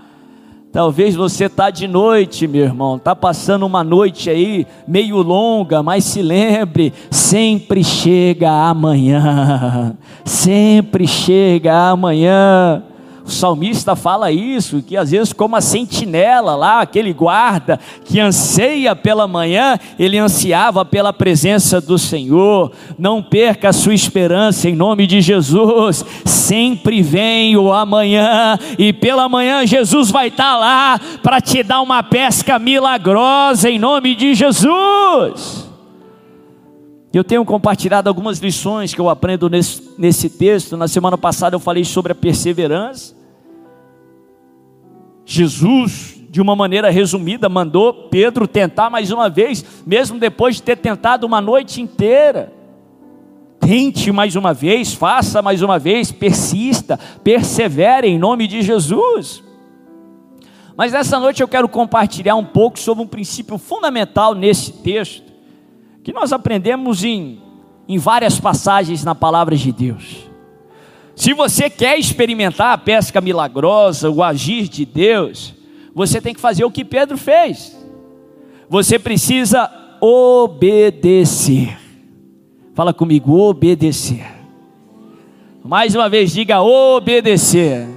Talvez 0.72 1.16
você 1.16 1.46
está 1.46 1.70
de 1.70 1.88
noite, 1.88 2.46
meu 2.46 2.64
irmão, 2.64 2.98
está 2.98 3.16
passando 3.16 3.66
uma 3.66 3.84
noite 3.84 4.30
aí 4.30 4.68
meio 4.88 5.18
longa, 5.22 5.82
mas 5.82 6.04
se 6.04 6.22
lembre, 6.22 6.94
sempre 7.10 7.84
chega 7.84 8.52
amanhã, 8.52 9.96
sempre 10.26 11.08
chega 11.08 11.90
amanhã. 11.90 12.84
O 13.28 13.30
salmista 13.30 13.94
fala 13.94 14.32
isso, 14.32 14.82
que 14.82 14.96
às 14.96 15.12
vezes, 15.12 15.34
como 15.34 15.58
a 15.58 15.60
sentinela 15.60 16.56
lá, 16.56 16.80
aquele 16.80 17.12
guarda 17.12 17.78
que 18.06 18.22
anseia 18.22 18.96
pela 18.96 19.28
manhã, 19.28 19.78
ele 20.00 20.18
ansiava 20.18 20.86
pela 20.86 21.12
presença 21.12 21.82
do 21.82 21.98
Senhor. 21.98 22.72
Não 22.98 23.22
perca 23.22 23.68
a 23.68 23.74
sua 23.74 23.94
esperança 23.94 24.70
em 24.70 24.78
nome 24.78 25.06
de 25.06 25.20
Jesus. 25.20 26.06
Sempre 26.24 27.02
vem 27.02 27.58
o 27.58 27.74
amanhã, 27.74 28.58
e 28.80 28.94
pela 28.94 29.28
manhã 29.28 29.68
Jesus 29.68 30.10
vai 30.10 30.30
estar 30.30 30.58
lá 30.58 30.98
para 31.22 31.42
te 31.42 31.62
dar 31.64 31.82
uma 31.82 32.02
pesca 32.02 32.58
milagrosa 32.58 33.70
em 33.70 33.78
nome 33.78 34.16
de 34.16 34.34
Jesus. 34.36 35.68
Eu 37.12 37.26
tenho 37.26 37.44
compartilhado 37.44 38.08
algumas 38.08 38.40
lições 38.40 38.94
que 38.94 39.02
eu 39.02 39.10
aprendo 39.10 39.50
nesse, 39.50 39.84
nesse 39.98 40.30
texto. 40.30 40.78
Na 40.78 40.88
semana 40.88 41.18
passada 41.18 41.58
eu 41.58 41.60
falei 41.60 41.84
sobre 41.84 42.14
a 42.14 42.16
perseverança. 42.16 43.17
Jesus, 45.30 46.24
de 46.30 46.40
uma 46.40 46.56
maneira 46.56 46.90
resumida, 46.90 47.50
mandou 47.50 48.08
Pedro 48.10 48.48
tentar 48.48 48.90
mais 48.90 49.12
uma 49.12 49.30
vez, 49.30 49.84
mesmo 49.86 50.18
depois 50.18 50.56
de 50.56 50.64
ter 50.64 50.78
tentado 50.78 51.28
uma 51.28 51.42
noite 51.42 51.82
inteira. 51.82 52.54
Tente 53.60 54.10
mais 54.10 54.38
uma 54.38 54.54
vez, 54.54 54.94
faça 54.94 55.42
mais 55.42 55.62
uma 55.62 55.78
vez, 55.78 56.14
persista, 56.14 56.98
persevere 57.26 58.08
em 58.08 58.18
nome 58.18 58.48
de 58.48 58.62
Jesus. 58.62 59.44
Mas 60.78 60.94
nessa 60.94 61.20
noite 61.20 61.42
eu 61.42 61.48
quero 61.48 61.68
compartilhar 61.68 62.36
um 62.36 62.46
pouco 62.46 62.80
sobre 62.80 63.04
um 63.04 63.08
princípio 63.08 63.58
fundamental 63.58 64.34
nesse 64.34 64.72
texto, 64.72 65.34
que 66.06 66.14
nós 66.14 66.32
aprendemos 66.32 67.04
em, 67.04 67.42
em 67.86 67.98
várias 67.98 68.40
passagens 68.40 69.04
na 69.04 69.14
palavra 69.14 69.58
de 69.58 69.74
Deus. 69.74 70.27
Se 71.18 71.34
você 71.34 71.68
quer 71.68 71.98
experimentar 71.98 72.74
a 72.74 72.78
pesca 72.78 73.20
milagrosa, 73.20 74.08
o 74.08 74.22
agir 74.22 74.68
de 74.68 74.86
Deus, 74.86 75.52
você 75.92 76.22
tem 76.22 76.32
que 76.32 76.40
fazer 76.40 76.64
o 76.64 76.70
que 76.70 76.86
Pedro 76.86 77.18
fez. 77.18 77.76
Você 78.70 79.00
precisa 79.00 79.68
obedecer. 80.00 81.76
Fala 82.76 82.94
comigo, 82.94 83.36
obedecer. 83.36 84.28
Mais 85.64 85.96
uma 85.96 86.08
vez, 86.08 86.32
diga 86.32 86.62
obedecer. 86.62 87.88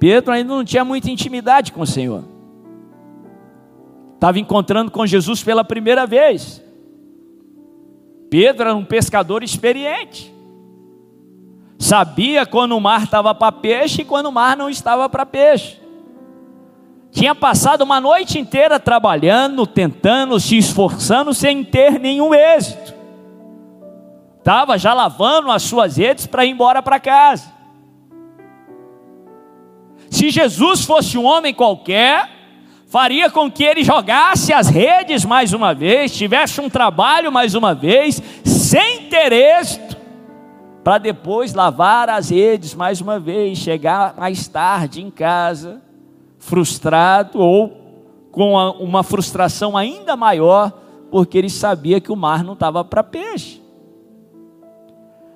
Pedro 0.00 0.32
ainda 0.32 0.52
não 0.52 0.64
tinha 0.64 0.84
muita 0.84 1.08
intimidade 1.08 1.70
com 1.70 1.82
o 1.82 1.86
Senhor. 1.86 2.24
Estava 4.16 4.40
encontrando 4.40 4.90
com 4.90 5.06
Jesus 5.06 5.40
pela 5.40 5.62
primeira 5.62 6.04
vez. 6.04 6.60
Pedro 8.28 8.62
era 8.62 8.74
um 8.74 8.84
pescador 8.84 9.44
experiente. 9.44 10.34
Sabia 11.78 12.46
quando 12.46 12.76
o 12.76 12.80
mar 12.80 13.04
estava 13.04 13.34
para 13.34 13.52
peixe 13.52 14.02
e 14.02 14.04
quando 14.04 14.26
o 14.26 14.32
mar 14.32 14.56
não 14.56 14.68
estava 14.70 15.08
para 15.08 15.26
peixe. 15.26 15.80
Tinha 17.10 17.34
passado 17.34 17.82
uma 17.82 18.00
noite 18.00 18.38
inteira 18.38 18.78
trabalhando, 18.78 19.66
tentando, 19.66 20.38
se 20.40 20.56
esforçando 20.56 21.32
sem 21.32 21.64
ter 21.64 21.98
nenhum 21.98 22.34
êxito. 22.34 22.94
Estava 24.38 24.78
já 24.78 24.94
lavando 24.94 25.50
as 25.50 25.62
suas 25.62 25.96
redes 25.96 26.26
para 26.26 26.44
ir 26.44 26.50
embora 26.50 26.82
para 26.82 27.00
casa. 27.00 27.52
Se 30.10 30.30
Jesus 30.30 30.84
fosse 30.84 31.18
um 31.18 31.24
homem 31.24 31.52
qualquer, 31.52 32.30
faria 32.86 33.28
com 33.28 33.50
que 33.50 33.64
ele 33.64 33.82
jogasse 33.82 34.52
as 34.52 34.68
redes 34.68 35.24
mais 35.24 35.52
uma 35.52 35.74
vez, 35.74 36.14
tivesse 36.16 36.60
um 36.60 36.70
trabalho 36.70 37.32
mais 37.32 37.54
uma 37.54 37.74
vez, 37.74 38.22
sem 38.44 39.08
ter 39.08 39.32
êxito 39.32 39.85
para 40.86 40.98
depois 40.98 41.52
lavar 41.52 42.08
as 42.08 42.30
redes 42.30 42.72
mais 42.72 43.00
uma 43.00 43.18
vez, 43.18 43.58
chegar 43.58 44.14
mais 44.16 44.46
tarde 44.46 45.02
em 45.02 45.10
casa, 45.10 45.82
frustrado 46.38 47.40
ou 47.40 47.76
com 48.30 48.54
uma 48.54 49.02
frustração 49.02 49.76
ainda 49.76 50.14
maior, 50.14 50.70
porque 51.10 51.38
ele 51.38 51.50
sabia 51.50 52.00
que 52.00 52.12
o 52.12 52.14
mar 52.14 52.44
não 52.44 52.52
estava 52.52 52.84
para 52.84 53.02
peixe. 53.02 53.60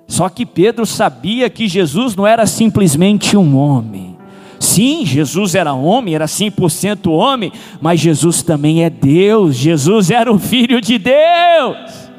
Só 0.07 0.29
que 0.29 0.45
Pedro 0.45 0.85
sabia 0.85 1.49
que 1.49 1.67
Jesus 1.67 2.15
não 2.15 2.25
era 2.25 2.45
simplesmente 2.45 3.35
um 3.35 3.57
homem. 3.57 4.17
Sim, 4.57 5.05
Jesus 5.05 5.53
era 5.53 5.73
homem, 5.73 6.15
era 6.15 6.27
100% 6.27 7.11
homem, 7.11 7.51
mas 7.81 7.99
Jesus 7.99 8.41
também 8.41 8.85
é 8.85 8.89
Deus, 8.89 9.57
Jesus 9.57 10.11
era 10.11 10.31
o 10.31 10.39
Filho 10.39 10.79
de 10.79 10.97
Deus. 10.97 12.09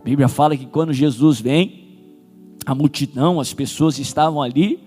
A 0.00 0.02
Bíblia 0.02 0.26
fala 0.26 0.56
que 0.56 0.64
quando 0.64 0.94
Jesus 0.94 1.38
vem, 1.38 1.81
a 2.64 2.74
multidão, 2.74 3.40
as 3.40 3.52
pessoas 3.52 3.98
estavam 3.98 4.40
ali, 4.40 4.80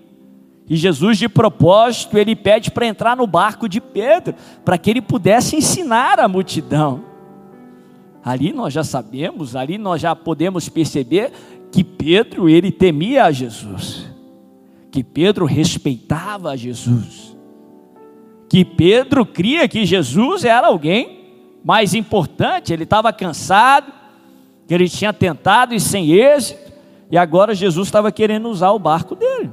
e 0.68 0.74
Jesus, 0.76 1.18
de 1.18 1.28
propósito, 1.28 2.18
ele 2.18 2.34
pede 2.34 2.70
para 2.70 2.86
entrar 2.86 3.16
no 3.16 3.26
barco 3.26 3.68
de 3.68 3.80
Pedro, 3.80 4.34
para 4.64 4.76
que 4.76 4.90
ele 4.90 5.00
pudesse 5.00 5.54
ensinar 5.54 6.18
a 6.18 6.26
multidão. 6.26 7.04
Ali 8.24 8.52
nós 8.52 8.74
já 8.74 8.82
sabemos, 8.82 9.54
ali 9.54 9.78
nós 9.78 10.00
já 10.00 10.16
podemos 10.16 10.68
perceber 10.68 11.32
que 11.70 11.84
Pedro, 11.84 12.48
ele 12.48 12.72
temia 12.72 13.26
a 13.26 13.30
Jesus, 13.30 14.06
que 14.90 15.04
Pedro 15.04 15.44
respeitava 15.44 16.50
a 16.50 16.56
Jesus. 16.56 17.36
que 18.48 18.64
Pedro 18.64 19.26
cria 19.26 19.68
que 19.68 19.84
Jesus 19.84 20.44
era 20.44 20.68
alguém 20.68 21.16
mais 21.64 21.94
importante, 21.94 22.72
ele 22.72 22.84
estava 22.84 23.12
cansado, 23.12 23.92
que 24.66 24.74
ele 24.74 24.88
tinha 24.88 25.12
tentado 25.12 25.74
e 25.74 25.80
sem 25.80 26.12
êxito, 26.12 26.65
e 27.10 27.16
agora 27.16 27.54
Jesus 27.54 27.88
estava 27.88 28.10
querendo 28.10 28.48
usar 28.48 28.72
o 28.72 28.78
barco 28.78 29.14
dele. 29.14 29.50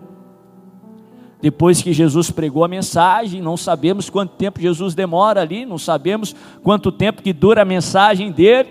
Depois 1.42 1.82
que 1.82 1.92
Jesus 1.92 2.32
pregou 2.32 2.64
a 2.64 2.70
mensagem, 2.70 3.42
não 3.42 3.58
sabemos 3.58 4.10
quanto 4.10 4.36
tempo 4.36 4.62
Jesus 4.62 4.96
demora 4.96 5.42
ali, 5.42 5.66
não 5.66 5.78
sabemos 5.78 6.34
quanto 6.64 6.92
tempo 6.92 7.22
que 7.22 7.34
dura 7.34 7.64
a 7.64 7.66
mensagem 7.66 8.32
dele. 8.32 8.70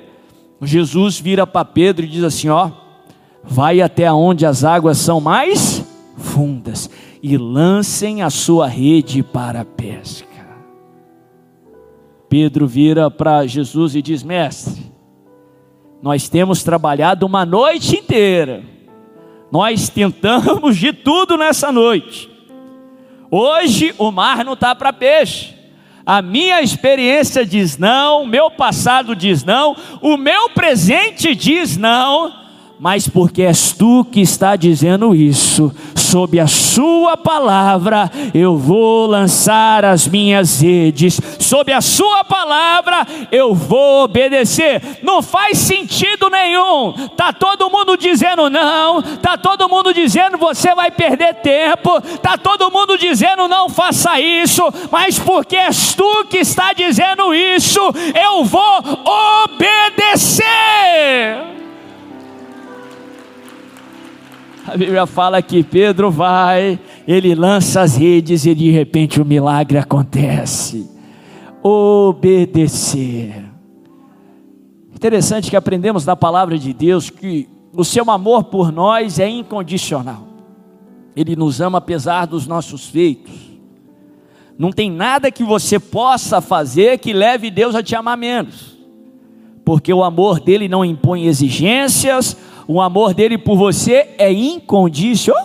Jesus 0.63 1.21
vira 1.21 1.47
para 1.47 1.67
Pedro 1.67 2.07
e 2.07 2.09
diz 2.09 2.25
assim: 2.25 2.49
Ó, 2.49 2.71
vai 3.45 3.83
até 3.83 4.11
onde 4.11 4.47
as 4.47 4.65
águas 4.65 4.97
são 4.97 5.21
mais 5.21 5.85
fundas 6.17 6.89
e 7.23 7.37
lancem 7.37 8.23
a 8.23 8.31
sua 8.31 8.67
rede 8.67 9.23
para 9.23 9.61
a 9.61 9.65
pesca. 9.65 10.33
Pedro 12.29 12.67
vira 12.67 13.11
para 13.11 13.47
Jesus 13.47 13.95
e 13.95 14.01
diz: 14.01 14.23
Mestre, 14.23 14.91
nós 16.01 16.29
temos 16.29 16.65
trabalhado 16.65 17.27
uma 17.27 17.45
noite 17.45 17.97
inteira, 17.97 18.63
nós 19.53 19.89
tentamos 19.89 20.77
de 20.77 20.93
tudo 20.93 21.37
nessa 21.37 21.71
noite, 21.71 22.33
Hoje 23.35 23.95
o 23.97 24.11
mar 24.11 24.45
não 24.45 24.53
está 24.53 24.75
para 24.75 24.93
peixe. 24.93 25.55
A 26.05 26.21
minha 26.21 26.61
experiência 26.61 27.47
diz 27.47 27.79
não, 27.79 28.27
meu 28.27 28.51
passado 28.51 29.17
diz 29.17 29.43
não, 29.43 29.75
o 30.03 30.19
meu 30.19 30.51
presente 30.51 31.35
diz 31.35 31.79
não, 31.79 32.31
mas 32.79 33.09
porque 33.09 33.41
és 33.41 33.73
tu 33.73 34.05
que 34.05 34.21
está 34.21 34.55
dizendo 34.55 35.15
isso, 35.15 35.75
sob 36.13 36.39
a 36.39 36.47
sua 36.47 37.17
palavra 37.17 38.11
eu 38.35 38.59
vou 38.59 39.07
lançar 39.07 39.83
as 39.83 40.07
minhas 40.07 40.61
redes, 40.61 41.19
sob 41.39 41.73
a 41.73 41.81
sua 41.81 42.23
palavra 42.23 43.07
eu 43.31 43.55
vou 43.55 44.05
obedecer. 44.05 44.83
Não 45.03 45.23
faz 45.23 45.57
sentido 45.57 46.29
nenhum. 46.29 46.93
Tá 47.17 47.33
todo 47.33 47.71
mundo 47.71 47.97
dizendo 47.97 48.51
não, 48.51 49.01
tá 49.23 49.39
todo 49.39 49.71
mundo 49.71 49.95
dizendo 49.95 50.37
você 50.37 50.75
vai 50.75 50.91
perder 50.91 51.37
tempo, 51.37 51.99
tá 52.19 52.37
todo 52.37 52.71
mundo 52.71 52.99
dizendo 52.99 53.49
não 53.49 53.71
faça 53.71 54.21
isso, 54.21 54.63
mas 54.91 55.19
porque 55.19 55.57
és 55.57 55.95
tu 55.95 56.27
que 56.29 56.41
está 56.41 56.75
dizendo 56.75 57.33
isso, 57.33 57.81
eu 58.15 58.45
vou 58.45 58.83
obedecer. 59.47 60.43
A 64.67 64.77
Bíblia 64.77 65.07
fala 65.07 65.43
que 65.43 65.65
Pedro 65.65 66.11
vai, 66.11 66.79
ele 67.07 67.35
lança 67.35 67.81
as 67.81 67.97
redes 67.97 68.47
e 68.47 68.55
de 68.55 68.71
repente 68.71 69.21
o 69.21 69.25
milagre 69.25 69.77
acontece. 69.77 70.89
Obedecer. 71.63 73.45
Interessante 74.95 75.51
que 75.51 75.57
aprendemos 75.57 76.07
na 76.07 76.15
palavra 76.15 76.57
de 76.57 76.73
Deus 76.73 77.11
que 77.11 77.49
o 77.73 77.85
seu 77.85 78.09
amor 78.09 78.45
por 78.45 78.71
nós 78.71 79.19
é 79.19 79.29
incondicional. 79.29 80.29
Ele 81.17 81.35
nos 81.35 81.61
ama 81.61 81.79
apesar 81.79 82.27
dos 82.27 82.47
nossos 82.47 82.87
feitos. 82.87 83.53
Não 84.57 84.71
tem 84.71 84.91
nada 84.91 85.31
que 85.31 85.43
você 85.43 85.81
possa 85.81 86.41
fazer 86.41 86.99
que 86.99 87.13
leve 87.13 87.51
Deus 87.51 87.75
a 87.75 87.83
te 87.83 87.97
amar 87.97 88.17
menos. 88.17 88.79
Porque 89.65 89.93
o 89.93 90.05
amor 90.05 90.39
dele 90.39 90.69
não 90.69 90.85
impõe 90.85 91.27
exigências, 91.27 92.37
o 92.73 92.81
amor 92.81 93.13
dele 93.13 93.37
por 93.37 93.57
você 93.57 94.15
é 94.17 94.33
incondicional. 94.33 95.43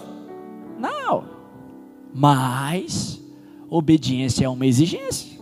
Mas 2.13 3.21
obediência 3.69 4.45
é 4.45 4.49
uma 4.49 4.65
exigência. 4.65 5.37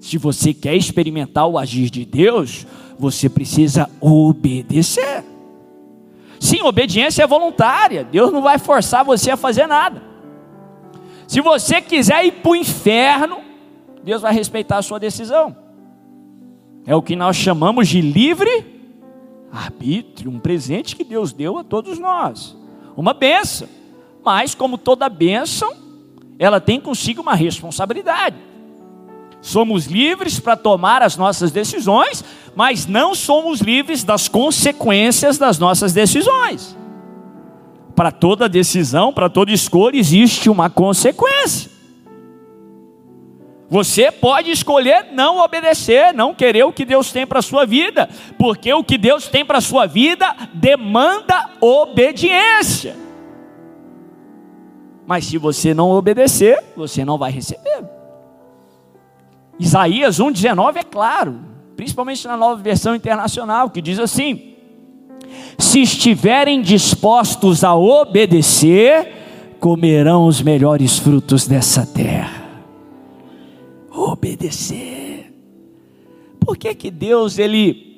Se 0.00 0.16
você 0.16 0.54
quer 0.54 0.74
experimentar 0.74 1.46
o 1.46 1.58
agir 1.58 1.90
de 1.90 2.04
Deus, 2.04 2.66
você 2.98 3.28
precisa 3.28 3.90
obedecer. 4.00 5.22
Sim, 6.40 6.62
obediência 6.62 7.22
é 7.22 7.26
voluntária. 7.26 8.02
Deus 8.04 8.32
não 8.32 8.42
vai 8.42 8.58
forçar 8.58 9.04
você 9.04 9.30
a 9.30 9.36
fazer 9.36 9.66
nada. 9.66 10.02
Se 11.28 11.40
você 11.40 11.80
quiser 11.80 12.24
ir 12.24 12.32
para 12.32 12.50
o 12.50 12.56
inferno, 12.56 13.40
Deus 14.02 14.22
vai 14.22 14.34
respeitar 14.34 14.78
a 14.78 14.82
sua 14.82 14.98
decisão. 14.98 15.54
É 16.86 16.96
o 16.96 17.02
que 17.02 17.14
nós 17.14 17.36
chamamos 17.36 17.86
de 17.86 18.00
livre 18.00 18.81
arbítrio, 19.52 20.30
um 20.30 20.38
presente 20.38 20.96
que 20.96 21.04
Deus 21.04 21.32
deu 21.32 21.58
a 21.58 21.64
todos 21.64 21.98
nós, 21.98 22.56
uma 22.96 23.12
benção. 23.12 23.68
Mas, 24.24 24.54
como 24.54 24.78
toda 24.78 25.08
bênção, 25.08 25.74
ela 26.38 26.60
tem 26.60 26.80
consigo 26.80 27.20
uma 27.20 27.34
responsabilidade. 27.34 28.36
Somos 29.40 29.86
livres 29.86 30.38
para 30.38 30.56
tomar 30.56 31.02
as 31.02 31.16
nossas 31.16 31.50
decisões, 31.50 32.24
mas 32.54 32.86
não 32.86 33.14
somos 33.14 33.60
livres 33.60 34.04
das 34.04 34.28
consequências 34.28 35.36
das 35.36 35.58
nossas 35.58 35.92
decisões. 35.92 36.78
Para 37.96 38.12
toda 38.12 38.48
decisão, 38.48 39.12
para 39.12 39.28
toda 39.28 39.50
escolha, 39.50 39.98
existe 39.98 40.48
uma 40.48 40.70
consequência. 40.70 41.71
Você 43.72 44.12
pode 44.12 44.50
escolher 44.50 45.06
não 45.12 45.38
obedecer, 45.38 46.12
não 46.12 46.34
querer 46.34 46.62
o 46.62 46.72
que 46.74 46.84
Deus 46.84 47.10
tem 47.10 47.26
para 47.26 47.38
a 47.38 47.42
sua 47.42 47.64
vida, 47.64 48.06
porque 48.36 48.70
o 48.70 48.84
que 48.84 48.98
Deus 48.98 49.28
tem 49.28 49.46
para 49.46 49.56
a 49.56 49.62
sua 49.62 49.86
vida 49.86 50.26
demanda 50.52 51.48
obediência. 51.58 52.94
Mas 55.06 55.24
se 55.24 55.38
você 55.38 55.72
não 55.72 55.90
obedecer, 55.90 56.62
você 56.76 57.02
não 57.02 57.16
vai 57.16 57.32
receber. 57.32 57.82
Isaías 59.58 60.18
1,19 60.20 60.76
é 60.76 60.82
claro, 60.84 61.40
principalmente 61.74 62.28
na 62.28 62.36
nova 62.36 62.60
versão 62.60 62.94
internacional, 62.94 63.70
que 63.70 63.80
diz 63.80 63.98
assim: 63.98 64.52
Se 65.56 65.80
estiverem 65.80 66.60
dispostos 66.60 67.64
a 67.64 67.74
obedecer, 67.74 69.56
comerão 69.58 70.26
os 70.26 70.42
melhores 70.42 70.98
frutos 70.98 71.46
dessa 71.46 71.86
terra 71.86 72.41
obedecer. 73.92 75.32
Por 76.40 76.56
que 76.56 76.74
que 76.74 76.90
Deus 76.90 77.38
ele 77.38 77.92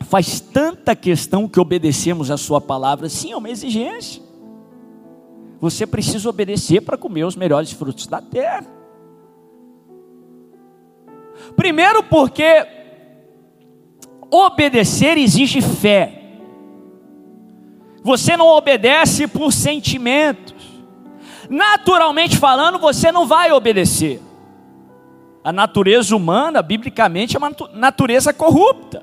faz 0.00 0.40
tanta 0.40 0.94
questão 0.94 1.48
que 1.48 1.60
obedecemos 1.60 2.30
a 2.30 2.36
sua 2.36 2.60
palavra? 2.60 3.08
Sim, 3.08 3.32
é 3.32 3.36
uma 3.36 3.50
exigência. 3.50 4.22
Você 5.60 5.86
precisa 5.86 6.28
obedecer 6.28 6.82
para 6.82 6.98
comer 6.98 7.24
os 7.24 7.36
melhores 7.36 7.70
frutos 7.72 8.06
da 8.06 8.20
terra. 8.20 8.66
Primeiro 11.54 12.02
porque 12.02 12.66
obedecer 14.30 15.16
exige 15.16 15.60
fé. 15.60 16.18
Você 18.02 18.36
não 18.36 18.48
obedece 18.48 19.28
por 19.28 19.52
sentimentos. 19.52 20.54
Naturalmente 21.48 22.36
falando, 22.36 22.78
você 22.78 23.12
não 23.12 23.26
vai 23.26 23.52
obedecer. 23.52 24.20
A 25.44 25.52
natureza 25.52 26.14
humana, 26.14 26.62
biblicamente, 26.62 27.36
é 27.36 27.38
uma 27.38 27.52
natureza 27.74 28.32
corrupta. 28.32 29.02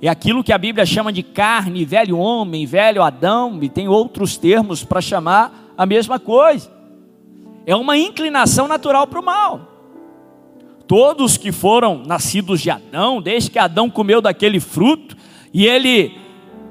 É 0.00 0.08
aquilo 0.08 0.44
que 0.44 0.52
a 0.52 0.58
Bíblia 0.58 0.86
chama 0.86 1.12
de 1.12 1.22
carne, 1.22 1.84
velho 1.84 2.18
homem, 2.18 2.64
velho 2.64 3.02
Adão, 3.02 3.58
e 3.60 3.68
tem 3.68 3.88
outros 3.88 4.36
termos 4.36 4.84
para 4.84 5.00
chamar 5.00 5.72
a 5.76 5.84
mesma 5.84 6.20
coisa. 6.20 6.70
É 7.64 7.74
uma 7.74 7.96
inclinação 7.96 8.68
natural 8.68 9.06
para 9.08 9.18
o 9.18 9.24
mal. 9.24 9.72
Todos 10.86 11.36
que 11.36 11.50
foram 11.50 12.04
nascidos 12.06 12.60
de 12.60 12.70
Adão, 12.70 13.20
desde 13.20 13.50
que 13.50 13.58
Adão 13.58 13.90
comeu 13.90 14.20
daquele 14.20 14.60
fruto, 14.60 15.16
e 15.52 15.66
ele 15.66 16.16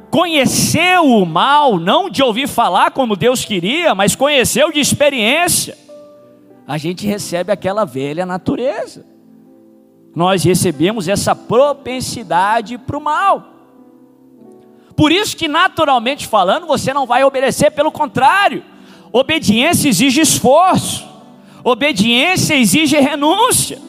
conheceu 0.09 1.03
o 1.03 1.25
mal, 1.25 1.77
não 1.77 2.09
de 2.09 2.23
ouvir 2.23 2.47
falar 2.47 2.91
como 2.91 3.17
Deus 3.17 3.43
queria, 3.43 3.93
mas 3.93 4.15
conheceu 4.15 4.71
de 4.71 4.79
experiência 4.79 5.84
a 6.67 6.77
gente 6.77 7.05
recebe 7.05 7.51
aquela 7.51 7.85
velha 7.85 8.25
natureza. 8.25 9.05
Nós 10.15 10.43
recebemos 10.43 11.07
essa 11.07 11.35
propensidade 11.35 12.77
para 12.77 12.97
o 12.97 13.01
mal. 13.01 13.55
Por 14.95 15.11
isso 15.11 15.35
que 15.35 15.47
naturalmente 15.47 16.25
falando, 16.25 16.65
você 16.65 16.93
não 16.93 17.05
vai 17.05 17.23
obedecer, 17.23 17.71
pelo 17.71 17.91
contrário. 17.91 18.63
Obediência 19.11 19.89
exige 19.89 20.21
esforço. 20.21 21.05
Obediência 21.63 22.55
exige 22.55 22.97
renúncia. 22.97 23.79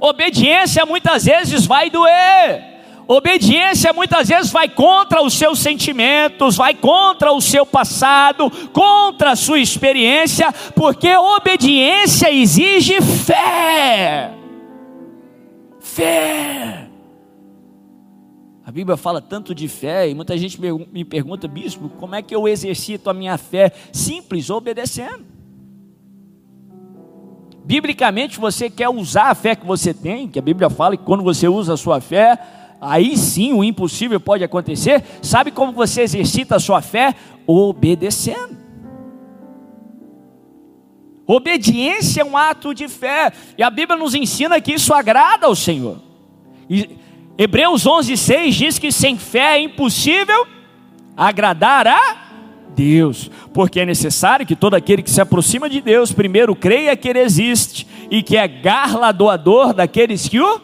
Obediência 0.00 0.86
muitas 0.86 1.24
vezes 1.24 1.66
vai 1.66 1.90
doer. 1.90 2.71
Obediência 3.06 3.92
muitas 3.92 4.28
vezes 4.28 4.50
vai 4.50 4.68
contra 4.68 5.22
os 5.22 5.34
seus 5.34 5.58
sentimentos, 5.58 6.56
vai 6.56 6.74
contra 6.74 7.32
o 7.32 7.40
seu 7.40 7.66
passado, 7.66 8.50
contra 8.72 9.32
a 9.32 9.36
sua 9.36 9.58
experiência, 9.58 10.52
porque 10.74 11.14
obediência 11.14 12.32
exige 12.32 13.00
fé. 13.00 14.32
Fé. 15.80 16.88
A 18.64 18.70
Bíblia 18.70 18.96
fala 18.96 19.20
tanto 19.20 19.54
de 19.54 19.66
fé 19.66 20.08
e 20.08 20.14
muita 20.14 20.38
gente 20.38 20.58
me 20.60 21.04
pergunta, 21.04 21.48
bispo, 21.48 21.88
como 21.98 22.14
é 22.14 22.22
que 22.22 22.34
eu 22.34 22.46
exercito 22.46 23.10
a 23.10 23.12
minha 23.12 23.36
fé? 23.36 23.72
Simples, 23.92 24.48
obedecendo. 24.48 25.26
Biblicamente, 27.64 28.40
você 28.40 28.70
quer 28.70 28.88
usar 28.88 29.30
a 29.30 29.34
fé 29.34 29.54
que 29.54 29.66
você 29.66 29.92
tem, 29.92 30.28
que 30.28 30.38
a 30.38 30.42
Bíblia 30.42 30.70
fala 30.70 30.96
que 30.96 31.04
quando 31.04 31.22
você 31.22 31.48
usa 31.48 31.74
a 31.74 31.76
sua 31.76 32.00
fé, 32.00 32.38
aí 32.82 33.16
sim 33.16 33.52
o 33.52 33.62
impossível 33.62 34.18
pode 34.18 34.42
acontecer. 34.42 35.04
Sabe 35.22 35.52
como 35.52 35.72
você 35.72 36.02
exercita 36.02 36.56
a 36.56 36.60
sua 36.60 36.82
fé? 36.82 37.14
Obedecendo. 37.46 38.60
Obediência 41.24 42.22
é 42.22 42.24
um 42.24 42.36
ato 42.36 42.74
de 42.74 42.88
fé, 42.88 43.32
e 43.56 43.62
a 43.62 43.70
Bíblia 43.70 43.96
nos 43.96 44.14
ensina 44.14 44.60
que 44.60 44.72
isso 44.72 44.92
agrada 44.92 45.46
ao 45.46 45.54
Senhor. 45.54 45.98
E 46.68 46.90
Hebreus 47.38 47.86
11:6 47.86 48.54
diz 48.54 48.78
que 48.78 48.90
sem 48.90 49.16
fé 49.16 49.56
é 49.56 49.62
impossível 49.62 50.44
agradar 51.16 51.86
a 51.86 52.16
Deus, 52.74 53.30
porque 53.54 53.80
é 53.80 53.86
necessário 53.86 54.44
que 54.44 54.56
todo 54.56 54.74
aquele 54.74 55.02
que 55.02 55.10
se 55.10 55.20
aproxima 55.20 55.70
de 55.70 55.80
Deus 55.80 56.10
primeiro 56.10 56.56
creia 56.56 56.96
que 56.96 57.08
Ele 57.08 57.20
existe 57.20 57.86
e 58.10 58.22
que 58.22 58.36
é 58.36 58.48
galardoador 58.48 59.72
daqueles 59.72 60.28
que 60.28 60.40
o 60.40 60.60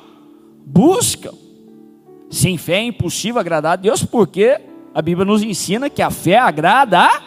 buscam. 0.66 1.47
Sem 2.30 2.58
fé 2.58 2.74
é 2.74 2.82
impossível 2.82 3.40
agradar 3.40 3.72
a 3.72 3.76
Deus, 3.76 4.04
porque 4.04 4.60
a 4.94 5.00
Bíblia 5.00 5.24
nos 5.24 5.42
ensina 5.42 5.88
que 5.88 6.02
a 6.02 6.10
fé 6.10 6.36
agrada 6.36 7.00
a 7.00 7.22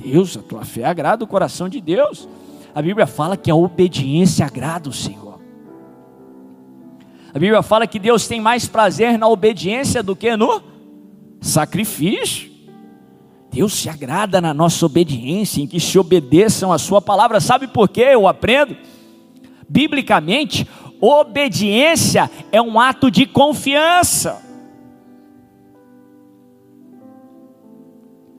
Deus, 0.00 0.36
a 0.36 0.42
tua 0.42 0.64
fé 0.64 0.84
agrada 0.84 1.24
o 1.24 1.26
coração 1.26 1.68
de 1.68 1.80
Deus. 1.80 2.28
A 2.74 2.80
Bíblia 2.80 3.06
fala 3.06 3.36
que 3.36 3.50
a 3.50 3.54
obediência 3.54 4.46
agrada 4.46 4.88
o 4.88 4.92
Senhor. 4.92 5.40
A 7.32 7.38
Bíblia 7.38 7.62
fala 7.62 7.86
que 7.86 7.98
Deus 7.98 8.26
tem 8.26 8.40
mais 8.40 8.66
prazer 8.66 9.18
na 9.18 9.28
obediência 9.28 10.02
do 10.02 10.16
que 10.16 10.36
no 10.36 10.62
sacrifício. 11.40 12.50
Deus 13.52 13.72
se 13.72 13.88
agrada 13.88 14.40
na 14.40 14.54
nossa 14.54 14.86
obediência, 14.86 15.60
em 15.60 15.66
que 15.66 15.80
se 15.80 15.98
obedeçam 15.98 16.72
a 16.72 16.78
Sua 16.78 17.00
palavra. 17.00 17.40
Sabe 17.40 17.66
por 17.66 17.88
que 17.88 18.00
eu 18.00 18.28
aprendo? 18.28 18.76
Biblicamente, 19.68 20.66
obediência 21.00 22.30
é 22.52 22.60
um 22.60 22.78
ato 22.78 23.10
de 23.10 23.26
confiança. 23.26 24.42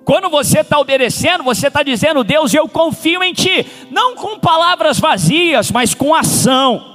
Quando 0.03 0.29
você 0.29 0.59
está 0.59 0.79
obedecendo, 0.79 1.43
você 1.43 1.67
está 1.67 1.83
dizendo, 1.83 2.23
Deus, 2.23 2.53
eu 2.53 2.67
confio 2.67 3.23
em 3.23 3.33
Ti, 3.33 3.65
não 3.89 4.15
com 4.15 4.39
palavras 4.39 4.99
vazias, 4.99 5.71
mas 5.71 5.93
com 5.93 6.13
ação. 6.13 6.89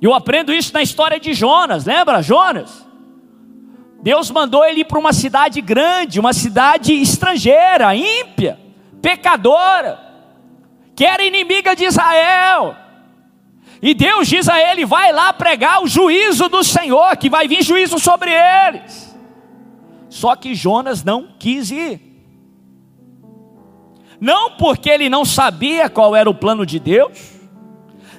Eu 0.00 0.14
aprendo 0.14 0.52
isso 0.52 0.72
na 0.72 0.82
história 0.82 1.18
de 1.18 1.32
Jonas, 1.32 1.86
lembra 1.86 2.22
Jonas? 2.22 2.86
Deus 4.02 4.30
mandou 4.30 4.62
ele 4.64 4.80
ir 4.80 4.84
para 4.84 4.98
uma 4.98 5.14
cidade 5.14 5.62
grande, 5.62 6.20
uma 6.20 6.34
cidade 6.34 6.92
estrangeira, 6.92 7.96
ímpia, 7.96 8.60
pecadora, 9.00 9.98
que 10.94 11.04
era 11.04 11.24
inimiga 11.24 11.74
de 11.74 11.84
Israel. 11.84 12.76
E 13.82 13.94
Deus 13.94 14.28
diz 14.28 14.48
a 14.48 14.58
ele: 14.60 14.84
vai 14.84 15.12
lá 15.12 15.32
pregar 15.32 15.82
o 15.82 15.88
juízo 15.88 16.48
do 16.48 16.62
Senhor, 16.62 17.16
que 17.16 17.28
vai 17.28 17.48
vir 17.48 17.62
juízo 17.62 17.98
sobre 17.98 18.30
eles. 18.30 19.14
Só 20.08 20.36
que 20.36 20.54
Jonas 20.54 21.02
não 21.02 21.28
quis 21.38 21.70
ir. 21.70 22.00
Não 24.20 24.52
porque 24.52 24.88
ele 24.88 25.08
não 25.10 25.24
sabia 25.24 25.90
qual 25.90 26.14
era 26.14 26.30
o 26.30 26.34
plano 26.34 26.64
de 26.64 26.78
Deus, 26.78 27.34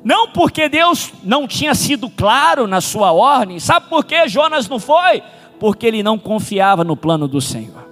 não 0.03 0.27
porque 0.27 0.69
Deus 0.69 1.13
não 1.23 1.47
tinha 1.47 1.73
sido 1.73 2.09
claro 2.09 2.67
na 2.67 2.81
sua 2.81 3.11
ordem, 3.11 3.59
sabe 3.59 3.87
por 3.89 4.05
que 4.05 4.27
Jonas 4.27 4.67
não 4.67 4.77
foi? 4.77 5.23
porque 5.59 5.85
ele 5.85 6.03
não 6.03 6.17
confiava 6.17 6.83
no 6.83 6.95
plano 6.95 7.27
do 7.27 7.41
Senhor. 7.41 7.85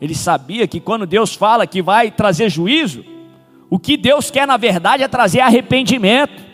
Ele 0.00 0.14
sabia 0.14 0.66
que 0.66 0.80
quando 0.80 1.06
Deus 1.06 1.34
fala 1.34 1.66
que 1.66 1.82
vai 1.82 2.10
trazer 2.10 2.48
juízo, 2.48 3.04
o 3.70 3.78
que 3.78 3.96
Deus 3.96 4.30
quer 4.30 4.46
na 4.46 4.56
verdade 4.56 5.02
é 5.02 5.08
trazer 5.08 5.40
arrependimento. 5.40 6.50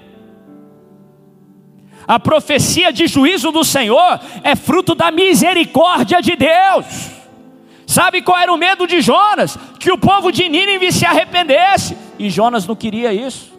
A 2.07 2.21
profecia 2.21 2.93
de 2.93 3.09
juízo 3.09 3.51
do 3.51 3.65
Senhor 3.65 4.21
é 4.45 4.55
fruto 4.55 4.95
da 4.95 5.11
misericórdia 5.11 6.23
de 6.23 6.37
Deus. 6.37 7.11
Sabe 7.87 8.23
qual 8.23 8.39
era 8.39 8.53
o 8.53 8.57
medo 8.57 8.87
de 8.87 9.01
Jonas? 9.01 9.59
Que 9.81 9.91
o 9.91 9.99
povo 9.99 10.31
de 10.31 10.49
Nínive 10.49 10.93
se 10.93 11.05
arrependesse. 11.05 11.97
E 12.19 12.31
Jonas 12.31 12.67
não 12.67 12.77
queria 12.77 13.13
isso. 13.13 13.53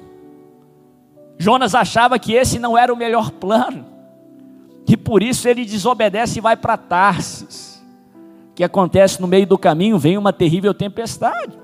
Jonas 1.37 1.75
achava 1.75 2.17
que 2.17 2.33
esse 2.33 2.59
não 2.59 2.77
era 2.77 2.93
o 2.93 2.97
melhor 2.97 3.31
plano 3.31 3.97
que 4.87 4.95
por 4.95 5.21
isso 5.21 5.49
ele 5.49 5.65
desobedece 5.65 6.39
e 6.39 6.41
vai 6.41 6.55
para 6.55 6.77
Tarsis. 6.77 7.85
Que 8.55 8.63
acontece 8.63 9.19
no 9.19 9.27
meio 9.27 9.45
do 9.45 9.57
caminho, 9.57 9.99
vem 9.99 10.17
uma 10.17 10.31
terrível 10.31 10.73
tempestade. 10.73 11.59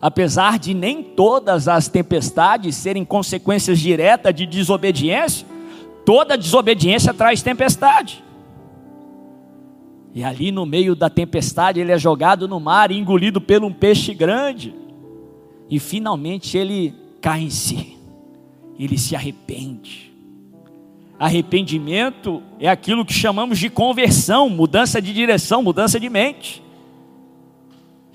Apesar 0.00 0.58
de 0.58 0.74
nem 0.74 1.02
todas 1.02 1.66
as 1.66 1.88
tempestades 1.88 2.76
serem 2.76 3.04
consequências 3.04 3.80
diretas 3.80 4.34
de 4.34 4.46
desobediência, 4.46 5.46
toda 6.04 6.38
desobediência 6.38 7.12
traz 7.12 7.42
tempestade. 7.42 8.22
E 10.14 10.24
ali 10.24 10.50
no 10.50 10.64
meio 10.64 10.94
da 10.94 11.10
tempestade 11.10 11.80
ele 11.80 11.92
é 11.92 11.98
jogado 11.98 12.48
no 12.48 12.58
mar, 12.58 12.90
engolido 12.90 13.40
por 13.40 13.62
um 13.62 13.72
peixe 13.72 14.14
grande. 14.14 14.74
E 15.68 15.78
finalmente 15.78 16.56
ele 16.56 16.94
cai 17.20 17.42
em 17.42 17.50
si. 17.50 17.96
Ele 18.78 18.96
se 18.96 19.14
arrepende. 19.16 20.12
Arrependimento 21.18 22.40
é 22.60 22.68
aquilo 22.68 23.04
que 23.04 23.12
chamamos 23.12 23.58
de 23.58 23.68
conversão, 23.68 24.48
mudança 24.48 25.02
de 25.02 25.12
direção, 25.12 25.62
mudança 25.62 25.98
de 25.98 26.08
mente. 26.08 26.62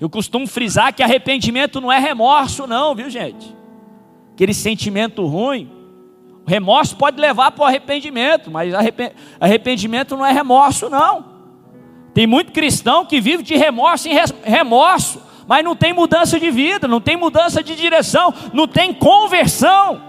Eu 0.04 0.10
costumo 0.10 0.46
frisar 0.46 0.92
que 0.92 1.02
arrependimento 1.02 1.80
não 1.80 1.90
é 1.90 1.98
remorso, 1.98 2.66
não, 2.66 2.94
viu 2.94 3.08
gente? 3.08 3.56
Aquele 4.34 4.52
sentimento 4.52 5.24
ruim. 5.24 5.72
O 6.46 6.50
remorso 6.50 6.94
pode 6.94 7.18
levar 7.18 7.52
para 7.52 7.62
o 7.62 7.66
arrependimento, 7.66 8.50
mas 8.50 8.74
arrependimento 9.40 10.14
não 10.14 10.26
é 10.26 10.30
remorso, 10.30 10.90
não. 10.90 11.24
Tem 12.12 12.26
muito 12.26 12.52
cristão 12.52 13.06
que 13.06 13.18
vive 13.18 13.42
de 13.42 13.56
remorso 13.56 14.06
em 14.06 14.12
remorso, 14.42 15.22
mas 15.48 15.64
não 15.64 15.74
tem 15.74 15.94
mudança 15.94 16.38
de 16.38 16.50
vida, 16.50 16.86
não 16.86 17.00
tem 17.00 17.16
mudança 17.16 17.62
de 17.62 17.74
direção, 17.74 18.34
não 18.52 18.68
tem 18.68 18.92
conversão. 18.92 20.02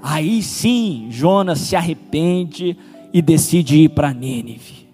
Aí 0.00 0.40
sim, 0.40 1.08
Jonas 1.10 1.58
se 1.58 1.74
arrepende 1.74 2.78
e 3.12 3.20
decide 3.20 3.76
ir 3.76 3.88
para 3.88 4.14
Nínive. 4.14 4.88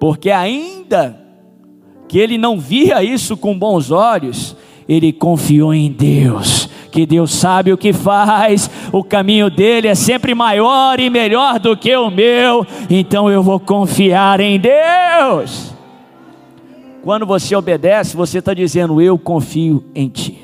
Porque 0.00 0.30
ainda 0.30 1.23
que 2.14 2.18
ele 2.20 2.38
não 2.38 2.60
via 2.60 3.02
isso 3.02 3.36
com 3.36 3.58
bons 3.58 3.90
olhos, 3.90 4.56
ele 4.88 5.12
confiou 5.12 5.74
em 5.74 5.90
Deus, 5.90 6.68
que 6.92 7.04
Deus 7.04 7.34
sabe 7.34 7.72
o 7.72 7.76
que 7.76 7.92
faz, 7.92 8.70
o 8.92 9.02
caminho 9.02 9.50
dele 9.50 9.88
é 9.88 9.96
sempre 9.96 10.32
maior 10.32 11.00
e 11.00 11.10
melhor 11.10 11.58
do 11.58 11.76
que 11.76 11.92
o 11.96 12.12
meu, 12.12 12.64
então 12.88 13.28
eu 13.28 13.42
vou 13.42 13.58
confiar 13.58 14.38
em 14.38 14.60
Deus. 14.60 15.74
Quando 17.02 17.26
você 17.26 17.56
obedece, 17.56 18.16
você 18.16 18.38
está 18.38 18.54
dizendo: 18.54 19.02
Eu 19.02 19.18
confio 19.18 19.84
em 19.92 20.08
Ti. 20.08 20.38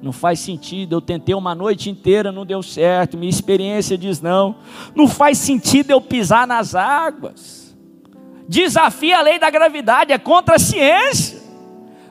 Não 0.00 0.12
faz 0.12 0.40
sentido, 0.40 0.96
eu 0.96 1.02
tentei 1.02 1.34
uma 1.34 1.54
noite 1.54 1.90
inteira, 1.90 2.32
não 2.32 2.46
deu 2.46 2.62
certo, 2.62 3.18
minha 3.18 3.28
experiência 3.28 3.98
diz 3.98 4.22
não. 4.22 4.56
Não 4.94 5.06
faz 5.06 5.36
sentido 5.36 5.90
eu 5.90 6.00
pisar 6.00 6.46
nas 6.46 6.74
águas. 6.74 7.67
Desafia 8.48 9.18
a 9.18 9.22
lei 9.22 9.38
da 9.38 9.50
gravidade, 9.50 10.12
é 10.12 10.18
contra 10.18 10.56
a 10.56 10.58
ciência. 10.58 11.38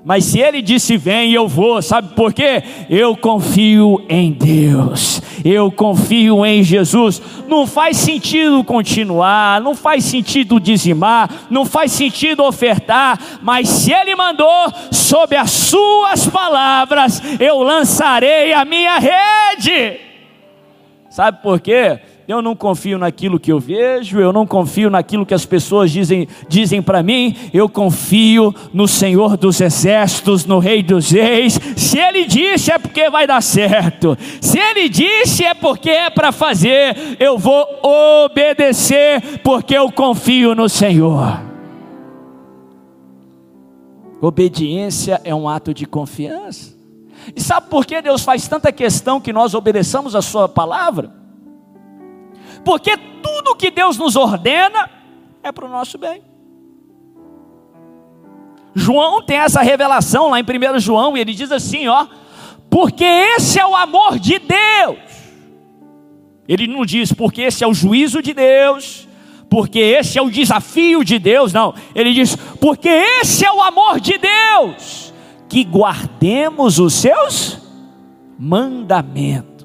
Mas 0.06 0.24
se 0.24 0.40
ele 0.40 0.62
disse 0.62 0.96
vem, 0.96 1.34
eu 1.34 1.50
vou, 1.50 1.82
sabe 1.82 2.16
por 2.16 2.32
quê? 2.32 2.64
Eu 2.90 3.18
confio 3.18 4.06
em 4.08 4.32
Deus, 4.32 5.22
eu 5.44 5.70
confio 5.70 6.46
em 6.46 6.64
Jesus. 6.64 7.22
Não 7.46 7.68
faz 7.68 7.98
sentido 7.98 8.64
continuar, 8.64 9.60
não 9.60 9.76
faz 9.76 10.06
sentido 10.06 10.62
dizimar, 10.62 11.30
não 11.50 11.66
faz 11.66 11.92
sentido 11.92 12.44
ofertar, 12.44 13.20
mas 13.42 13.68
se 13.68 13.92
ele 13.92 14.16
mandou, 14.16 14.72
sob 14.94 15.36
as 15.36 15.52
suas 15.52 16.26
palavras, 16.28 17.22
eu 17.38 17.62
lançarei 17.62 18.54
a 18.54 18.64
minha 18.64 19.00
rede. 19.00 20.00
Sabe 21.10 21.42
por 21.42 21.60
quê? 21.60 22.00
Eu 22.28 22.42
não 22.42 22.58
confio 22.58 22.98
naquilo 22.98 23.40
que 23.40 23.50
eu 23.50 23.58
vejo, 23.58 24.20
eu 24.20 24.34
não 24.34 24.46
confio 24.46 24.90
naquilo 24.90 25.26
que 25.26 25.34
as 25.34 25.46
pessoas 25.46 25.90
dizem, 25.90 26.28
dizem 26.50 26.82
para 26.82 27.02
mim, 27.02 27.34
eu 27.54 27.70
confio 27.70 28.54
no 28.74 28.86
Senhor 28.86 29.38
dos 29.38 29.62
Exércitos, 29.62 30.46
no 30.46 30.60
Rei 30.60 30.84
dos 30.84 31.10
Reis. 31.10 31.58
Se 31.78 31.98
Ele 31.98 32.26
disse 32.26 32.70
é 32.70 32.78
porque 32.78 33.10
vai 33.10 33.26
dar 33.26 33.42
certo, 33.42 34.18
se 34.42 34.60
Ele 34.60 34.90
disse 34.90 35.46
é 35.46 35.54
porque 35.54 35.90
é 35.90 36.10
para 36.10 36.34
fazer, 36.34 36.98
eu 37.18 37.38
vou 37.38 37.66
obedecer, 38.26 39.40
porque 39.42 39.78
eu 39.78 39.90
confio 39.90 40.54
no 40.54 40.68
Senhor. 40.68 41.42
Obediência 44.20 45.22
é 45.24 45.34
um 45.34 45.48
ato 45.48 45.74
de 45.74 45.86
confiança. 45.86 46.76
E 47.34 47.40
sabe 47.40 47.70
por 47.70 47.86
que 47.86 48.02
Deus 48.02 48.24
faz 48.24 48.50
tanta 48.50 48.70
questão 48.72 49.22
que 49.22 49.32
nós 49.32 49.54
obedeçamos 49.54 50.14
a 50.14 50.22
Sua 50.22 50.50
palavra? 50.50 51.17
Porque 52.64 52.98
tudo 52.98 53.56
que 53.56 53.72
Deus 53.72 53.98
nos 53.98 54.16
ordena 54.16 54.90
é 55.44 55.52
para 55.52 55.66
o 55.66 55.70
nosso 55.70 55.98
bem. 55.98 56.22
João 58.76 59.24
tem 59.24 59.38
essa 59.38 59.62
revelação 59.62 60.30
lá 60.30 60.40
em 60.40 60.44
1 60.44 60.80
João, 60.80 61.18
e 61.18 61.20
ele 61.20 61.34
diz 61.34 61.52
assim: 61.52 61.88
ó, 61.88 62.06
porque 62.70 63.04
esse 63.04 63.60
é 63.60 63.66
o 63.66 63.76
amor 63.76 64.20
de 64.20 64.40
Deus. 64.40 65.00
Ele 66.48 66.68
não 66.68 66.86
diz 66.86 67.12
porque 67.12 67.42
esse 67.42 67.64
é 67.64 67.68
o 67.68 67.74
juízo 67.74 68.22
de 68.22 68.34
Deus, 68.34 69.08
porque 69.50 69.80
esse 69.80 70.18
é 70.18 70.22
o 70.22 70.30
desafio 70.30 71.04
de 71.04 71.20
Deus, 71.20 71.52
não. 71.52 71.74
Ele 71.96 72.14
diz 72.14 72.36
porque 72.36 72.88
esse 72.88 73.46
é 73.46 73.52
o 73.52 73.62
amor 73.62 74.00
de 74.00 74.18
Deus, 74.18 75.14
que 75.50 75.64
guardemos 75.64 76.80
os 76.80 76.94
seus 76.94 77.60
mandamentos. 78.38 79.57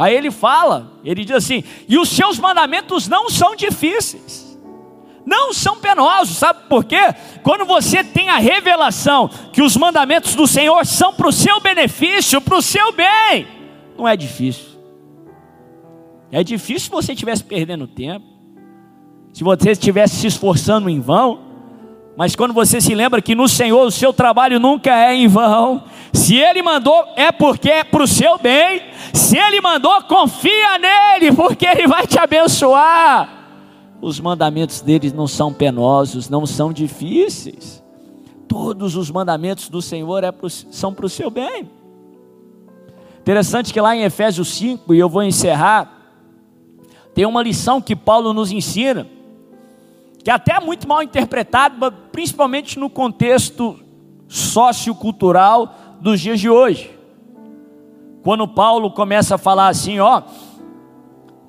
Aí 0.00 0.14
ele 0.14 0.30
fala, 0.30 0.92
ele 1.04 1.24
diz 1.24 1.36
assim: 1.36 1.62
e 1.86 1.98
os 1.98 2.08
seus 2.08 2.38
mandamentos 2.38 3.06
não 3.06 3.28
são 3.28 3.54
difíceis 3.54 4.50
não 5.30 5.52
são 5.52 5.76
penosos, 5.76 6.38
sabe 6.38 6.60
por 6.68 6.82
quê? 6.82 7.14
Quando 7.44 7.64
você 7.64 8.02
tem 8.02 8.30
a 8.30 8.38
revelação 8.38 9.28
que 9.52 9.62
os 9.62 9.76
mandamentos 9.76 10.34
do 10.34 10.46
Senhor 10.46 10.84
são 10.84 11.12
para 11.12 11.28
o 11.28 11.32
seu 11.32 11.60
benefício, 11.60 12.40
para 12.40 12.56
o 12.56 12.62
seu 12.62 12.90
bem, 12.92 13.46
não 13.96 14.08
é 14.08 14.16
difícil. 14.16 14.70
É 16.32 16.42
difícil 16.42 16.86
se 16.86 16.90
você 16.90 17.12
estivesse 17.12 17.44
perdendo 17.44 17.86
tempo, 17.86 18.26
se 19.32 19.44
você 19.44 19.70
estivesse 19.70 20.16
se 20.16 20.26
esforçando 20.26 20.88
em 20.88 21.00
vão, 21.00 21.49
mas 22.16 22.36
quando 22.36 22.52
você 22.52 22.80
se 22.80 22.94
lembra 22.94 23.22
que 23.22 23.34
no 23.34 23.48
Senhor 23.48 23.86
o 23.86 23.90
seu 23.90 24.12
trabalho 24.12 24.58
nunca 24.58 24.90
é 24.90 25.14
em 25.14 25.28
vão, 25.28 25.84
se 26.12 26.36
Ele 26.36 26.62
mandou 26.62 27.04
é 27.16 27.32
porque 27.32 27.70
é 27.70 27.84
para 27.84 28.02
o 28.02 28.06
seu 28.06 28.38
bem, 28.38 28.82
se 29.12 29.38
Ele 29.38 29.60
mandou, 29.60 30.02
confia 30.02 30.78
nele, 30.78 31.32
porque 31.32 31.66
Ele 31.66 31.86
vai 31.86 32.06
te 32.06 32.18
abençoar 32.18 33.40
os 34.00 34.18
mandamentos 34.18 34.80
deles 34.80 35.12
não 35.12 35.26
são 35.26 35.52
penosos, 35.52 36.28
não 36.28 36.46
são 36.46 36.72
difíceis. 36.72 37.82
Todos 38.48 38.96
os 38.96 39.10
mandamentos 39.10 39.68
do 39.68 39.82
Senhor 39.82 40.24
é 40.24 40.32
pro, 40.32 40.48
são 40.48 40.92
para 40.92 41.06
o 41.06 41.08
seu 41.08 41.30
bem. 41.30 41.70
Interessante 43.20 43.72
que 43.72 43.80
lá 43.80 43.94
em 43.94 44.02
Efésios 44.02 44.48
5, 44.48 44.94
e 44.94 44.98
eu 44.98 45.08
vou 45.08 45.22
encerrar, 45.22 45.98
tem 47.14 47.26
uma 47.26 47.42
lição 47.42 47.80
que 47.80 47.94
Paulo 47.94 48.32
nos 48.32 48.50
ensina, 48.50 49.06
que 50.22 50.30
é 50.30 50.34
até 50.34 50.56
é 50.56 50.60
muito 50.60 50.86
mal 50.86 51.02
interpretada, 51.02 51.90
principalmente 51.90 52.78
no 52.78 52.90
contexto 52.90 53.78
sociocultural 54.28 55.98
dos 56.00 56.20
dias 56.20 56.38
de 56.38 56.48
hoje. 56.48 56.98
Quando 58.22 58.46
Paulo 58.46 58.90
começa 58.90 59.36
a 59.36 59.38
falar 59.38 59.68
assim, 59.68 59.98
ó, 59.98 60.22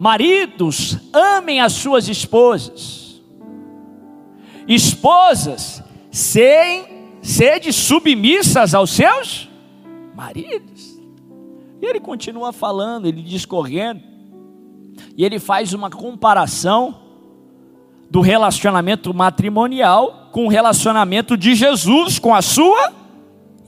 Maridos, 0.01 0.97
amem 1.13 1.61
as 1.61 1.73
suas 1.73 2.07
esposas. 2.07 3.21
Esposas, 4.67 5.83
sem 6.09 7.19
sede 7.21 7.71
submissas 7.71 8.73
aos 8.73 8.89
seus 8.89 9.47
maridos. 10.15 10.99
E 11.79 11.85
ele 11.85 11.99
continua 11.99 12.51
falando, 12.51 13.05
ele 13.05 13.21
discorrendo. 13.21 14.01
E 15.15 15.23
ele 15.23 15.37
faz 15.37 15.71
uma 15.71 15.91
comparação 15.91 17.00
do 18.11 18.19
relacionamento 18.19 19.13
matrimonial 19.13 20.27
com 20.33 20.45
o 20.45 20.49
relacionamento 20.49 21.37
de 21.37 21.55
Jesus 21.55 22.19
com 22.19 22.35
a 22.35 22.41
sua 22.41 22.91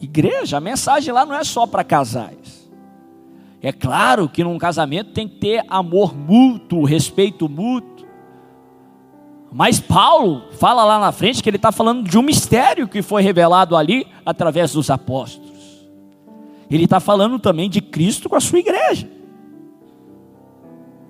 igreja. 0.02 0.58
A 0.58 0.60
mensagem 0.60 1.14
lá 1.14 1.26
não 1.26 1.34
é 1.34 1.46
só 1.46 1.66
para 1.66 1.82
casais. 1.82 2.70
É 3.62 3.72
claro 3.72 4.28
que 4.28 4.44
num 4.44 4.58
casamento 4.58 5.12
tem 5.14 5.30
que 5.30 5.38
ter 5.38 5.64
amor 5.70 6.14
mútuo, 6.14 6.84
respeito 6.84 7.48
mútuo. 7.48 8.06
Mas 9.50 9.80
Paulo 9.80 10.44
fala 10.60 10.84
lá 10.84 11.00
na 11.00 11.14
frente 11.14 11.42
que 11.42 11.50
ele 11.50 11.56
está 11.56 11.72
falando 11.72 12.04
de 12.04 12.18
um 12.18 12.22
mistério 12.22 12.86
que 12.86 13.02
foi 13.02 13.22
revelado 13.22 13.78
ali 13.78 14.06
através 14.26 14.74
dos 14.74 14.90
apóstolos. 14.90 15.54
Ele 16.70 16.84
está 16.84 17.00
falando 17.00 17.40
também 17.40 17.70
de 17.70 17.80
Cristo 17.80 18.28
com 18.28 18.36
a 18.36 18.42
sua 18.42 18.60
igreja. 18.60 19.08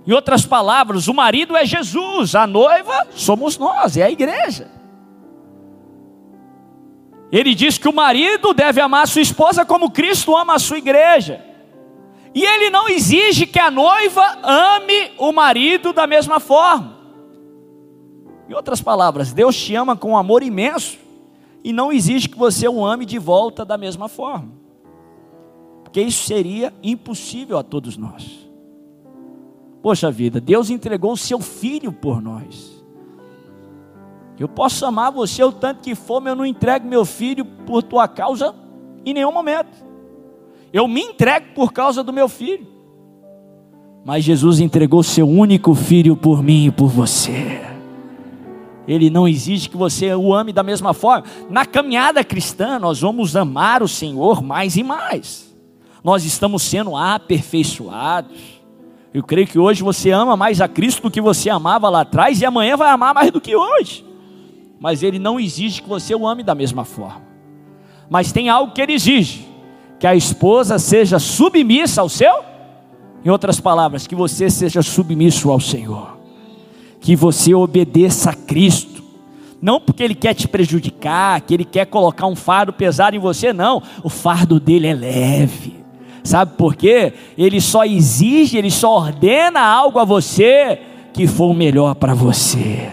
Em 0.05 0.11
outras 0.11 0.45
palavras, 0.45 1.07
o 1.07 1.13
marido 1.13 1.55
é 1.55 1.65
Jesus, 1.65 2.35
a 2.35 2.45
noiva 2.45 3.07
somos 3.11 3.57
nós, 3.57 3.95
é 3.95 4.03
a 4.03 4.11
igreja. 4.11 4.69
Ele 7.31 7.55
diz 7.55 7.77
que 7.77 7.87
o 7.87 7.93
marido 7.93 8.53
deve 8.53 8.79
amar 8.79 9.07
sua 9.07 9.21
esposa 9.21 9.65
como 9.65 9.89
Cristo 9.89 10.35
ama 10.35 10.55
a 10.55 10.59
sua 10.59 10.77
igreja. 10.77 11.43
E 12.35 12.43
ele 12.43 12.69
não 12.69 12.89
exige 12.89 13.45
que 13.45 13.59
a 13.59 13.71
noiva 13.71 14.39
ame 14.43 15.11
o 15.17 15.31
marido 15.31 15.93
da 15.93 16.05
mesma 16.05 16.39
forma. 16.39 16.97
Em 18.49 18.53
outras 18.53 18.81
palavras, 18.81 19.31
Deus 19.31 19.55
te 19.55 19.73
ama 19.73 19.95
com 19.95 20.11
um 20.11 20.17
amor 20.17 20.43
imenso 20.43 20.97
e 21.63 21.71
não 21.71 21.91
exige 21.91 22.27
que 22.27 22.37
você 22.37 22.67
o 22.67 22.85
ame 22.85 23.05
de 23.05 23.17
volta 23.17 23.63
da 23.63 23.77
mesma 23.77 24.09
forma. 24.09 24.51
Porque 25.83 26.01
isso 26.01 26.25
seria 26.25 26.73
impossível 26.83 27.57
a 27.57 27.63
todos 27.63 27.95
nós. 27.95 28.42
Poxa 29.84 30.10
vida, 30.10 30.39
Deus 30.39 30.69
entregou 30.69 31.12
o 31.12 31.17
seu 31.17 31.41
filho 31.41 31.91
por 31.91 32.22
nós. 32.22 32.82
Eu 34.39 34.48
posso 34.48 34.86
amar 34.86 35.12
você 35.12 35.43
o 35.43 35.52
tanto 35.52 35.82
que 35.82 35.93
for, 35.93 36.22
mas 36.22 36.32
eu 36.32 36.38
não 36.38 36.46
entrego 36.46 36.88
meu 36.88 37.04
filho 37.04 37.43
por 37.43 37.84
tua 37.84 38.08
causa 38.08 38.56
em 39.06 39.13
nenhum 39.13 39.34
momento. 39.34 39.86
Eu 40.72 40.88
me 40.88 41.02
entrego 41.02 41.48
por 41.54 41.74
causa 41.74 42.02
do 42.02 42.13
meu 42.13 42.30
filho. 42.30 42.65
Mas 44.06 44.24
Jesus 44.24 44.62
entregou 44.62 45.04
seu 45.04 45.28
único 45.28 45.76
filho 45.76 46.15
por 46.15 46.41
mim 46.41 46.67
e 46.67 46.72
por 46.72 46.88
você. 46.88 47.62
Ele 48.88 49.10
não 49.10 49.28
exige 49.28 49.69
que 49.69 49.78
você 49.78 50.15
o 50.15 50.34
ame 50.34 50.54
da 50.54 50.63
mesma 50.63 50.93
forma. 50.93 51.26
Na 51.50 51.65
caminhada 51.65 52.24
cristã, 52.24 52.80
nós 52.80 53.02
vamos 53.02 53.36
amar 53.36 53.84
o 53.84 53.88
Senhor 53.88 54.41
mais 54.41 54.78
e 54.78 54.84
mais. 54.84 55.54
Nós 56.02 56.24
estamos 56.24 56.63
sendo 56.63 56.96
aperfeiçoados. 56.96 58.62
Eu 59.13 59.23
creio 59.23 59.45
que 59.45 59.60
hoje 59.60 59.84
você 59.84 60.10
ama 60.12 60.36
mais 60.36 60.60
a 60.60 60.67
Cristo 60.67 61.04
do 61.04 61.12
que 61.12 61.21
você 61.21 61.49
amava 61.49 61.89
lá 61.89 62.02
atrás 62.02 62.41
e 62.41 62.45
amanhã 62.45 62.76
vai 62.76 62.89
amar 62.89 63.13
mais 63.13 63.32
do 63.32 63.39
que 63.39 63.56
hoje. 63.56 64.04
Mas 64.80 65.04
ele 65.04 65.19
não 65.19 65.39
exige 65.39 65.82
que 65.82 65.89
você 65.89 66.15
o 66.15 66.28
ame 66.28 66.43
da 66.43 66.56
mesma 66.56 66.84
forma. 66.84 67.21
Mas 68.10 68.32
tem 68.32 68.49
algo 68.49 68.73
que 68.73 68.82
ele 68.82 68.93
exige 68.93 69.54
que 70.04 70.08
a 70.08 70.13
esposa 70.13 70.78
seja 70.78 71.17
submissa 71.17 72.02
ao 72.02 72.10
seu, 72.10 72.43
em 73.23 73.30
outras 73.30 73.62
palavras, 73.62 74.06
que 74.06 74.13
você 74.13 74.49
seja 74.49 74.82
submisso 74.82 75.49
ao 75.49 75.62
Senhor, 75.62 76.17
que 76.99 77.15
você 77.15 77.54
obedeça 77.54 78.32
a 78.32 78.34
Cristo, 78.34 79.02
não 79.62 79.80
porque 79.80 80.04
Ele 80.04 80.13
quer 80.13 80.34
te 80.34 80.45
prejudicar, 80.45 81.39
que 81.39 81.54
Ele 81.54 81.63
quer 81.63 81.86
colocar 81.86 82.28
um 82.28 82.36
fardo 82.36 82.73
pesado 82.73 83.15
em 83.15 83.19
você, 83.19 83.54
não, 83.54 83.82
o 84.04 84.10
fardo 84.10 84.60
dele 84.60 84.88
é 84.88 84.93
leve, 84.93 85.83
sabe 86.23 86.57
por 86.57 86.75
quê? 86.75 87.13
Ele 87.38 87.59
só 87.59 87.83
exige, 87.83 88.57
Ele 88.57 88.71
só 88.71 88.97
ordena 88.97 89.59
algo 89.59 89.99
a 89.99 90.05
você 90.05 90.79
que 91.13 91.27
for 91.27 91.51
o 91.51 91.53
melhor 91.53 91.95
para 91.95 92.13
você. 92.13 92.89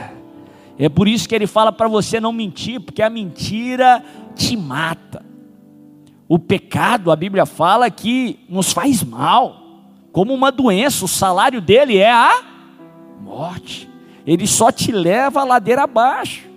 É 0.79 0.89
por 0.89 1.09
isso 1.09 1.29
que 1.29 1.35
ele 1.35 1.47
fala 1.47 1.71
para 1.71 1.89
você 1.89 2.19
não 2.19 2.33
mentir, 2.33 2.81
porque 2.81 3.03
a 3.03 3.11
mentira 3.11 4.03
te 4.35 4.57
mata. 4.57 5.23
O 6.27 6.39
pecado, 6.39 7.11
a 7.11 7.17
Bíblia 7.17 7.45
fala 7.45 7.91
que 7.91 8.41
nos 8.49 8.73
faz 8.73 9.03
mal, 9.03 9.57
como 10.13 10.33
uma 10.33 10.51
doença, 10.51 11.05
o 11.05 11.09
salário 11.09 11.61
dele 11.61 11.99
é 11.99 12.11
a 12.11 12.43
morte. 13.21 13.91
Ele 14.27 14.47
só 14.47 14.73
te 14.73 14.91
leva 14.91 15.41
a 15.41 15.45
ladeira 15.45 15.83
abaixo. 15.83 16.49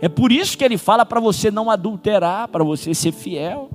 É 0.00 0.08
por 0.08 0.30
isso 0.30 0.56
que 0.56 0.64
ele 0.64 0.76
fala 0.76 1.06
para 1.06 1.18
você 1.20 1.50
não 1.50 1.70
adulterar, 1.70 2.48
para 2.48 2.62
você 2.62 2.94
ser 2.94 3.12
fiel, 3.12 3.70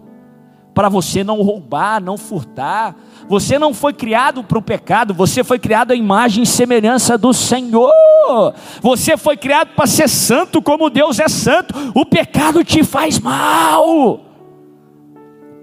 para 0.74 0.90
você 0.90 1.24
não 1.24 1.42
roubar, 1.42 2.02
não 2.02 2.18
furtar. 2.18 2.96
Você 3.30 3.58
não 3.58 3.74
foi 3.74 3.94
criado 3.94 4.44
para 4.44 4.58
o 4.58 4.62
pecado, 4.62 5.14
você 5.14 5.44
foi 5.44 5.58
criado 5.58 5.92
à 5.92 5.96
imagem 5.96 6.44
e 6.44 6.48
semelhança 6.48 7.18
do 7.18 7.34
Senhor. 7.34 7.92
Você 8.82 9.16
foi 9.16 9.38
criado 9.38 9.70
para 9.76 9.88
ser 9.88 10.10
santo 10.10 10.62
como 10.62 10.90
Deus 10.90 11.20
é 11.20 11.28
santo. 11.28 11.74
O 11.96 12.06
pecado 12.06 12.64
te 12.64 12.84
faz 12.84 13.20
mal 13.20 14.34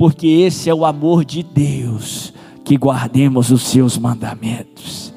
porque 0.00 0.26
esse 0.26 0.70
é 0.70 0.74
o 0.74 0.86
amor 0.86 1.26
de 1.26 1.42
Deus, 1.42 2.32
que 2.64 2.74
guardemos 2.74 3.50
os 3.50 3.64
seus 3.64 3.98
mandamentos. 3.98 5.09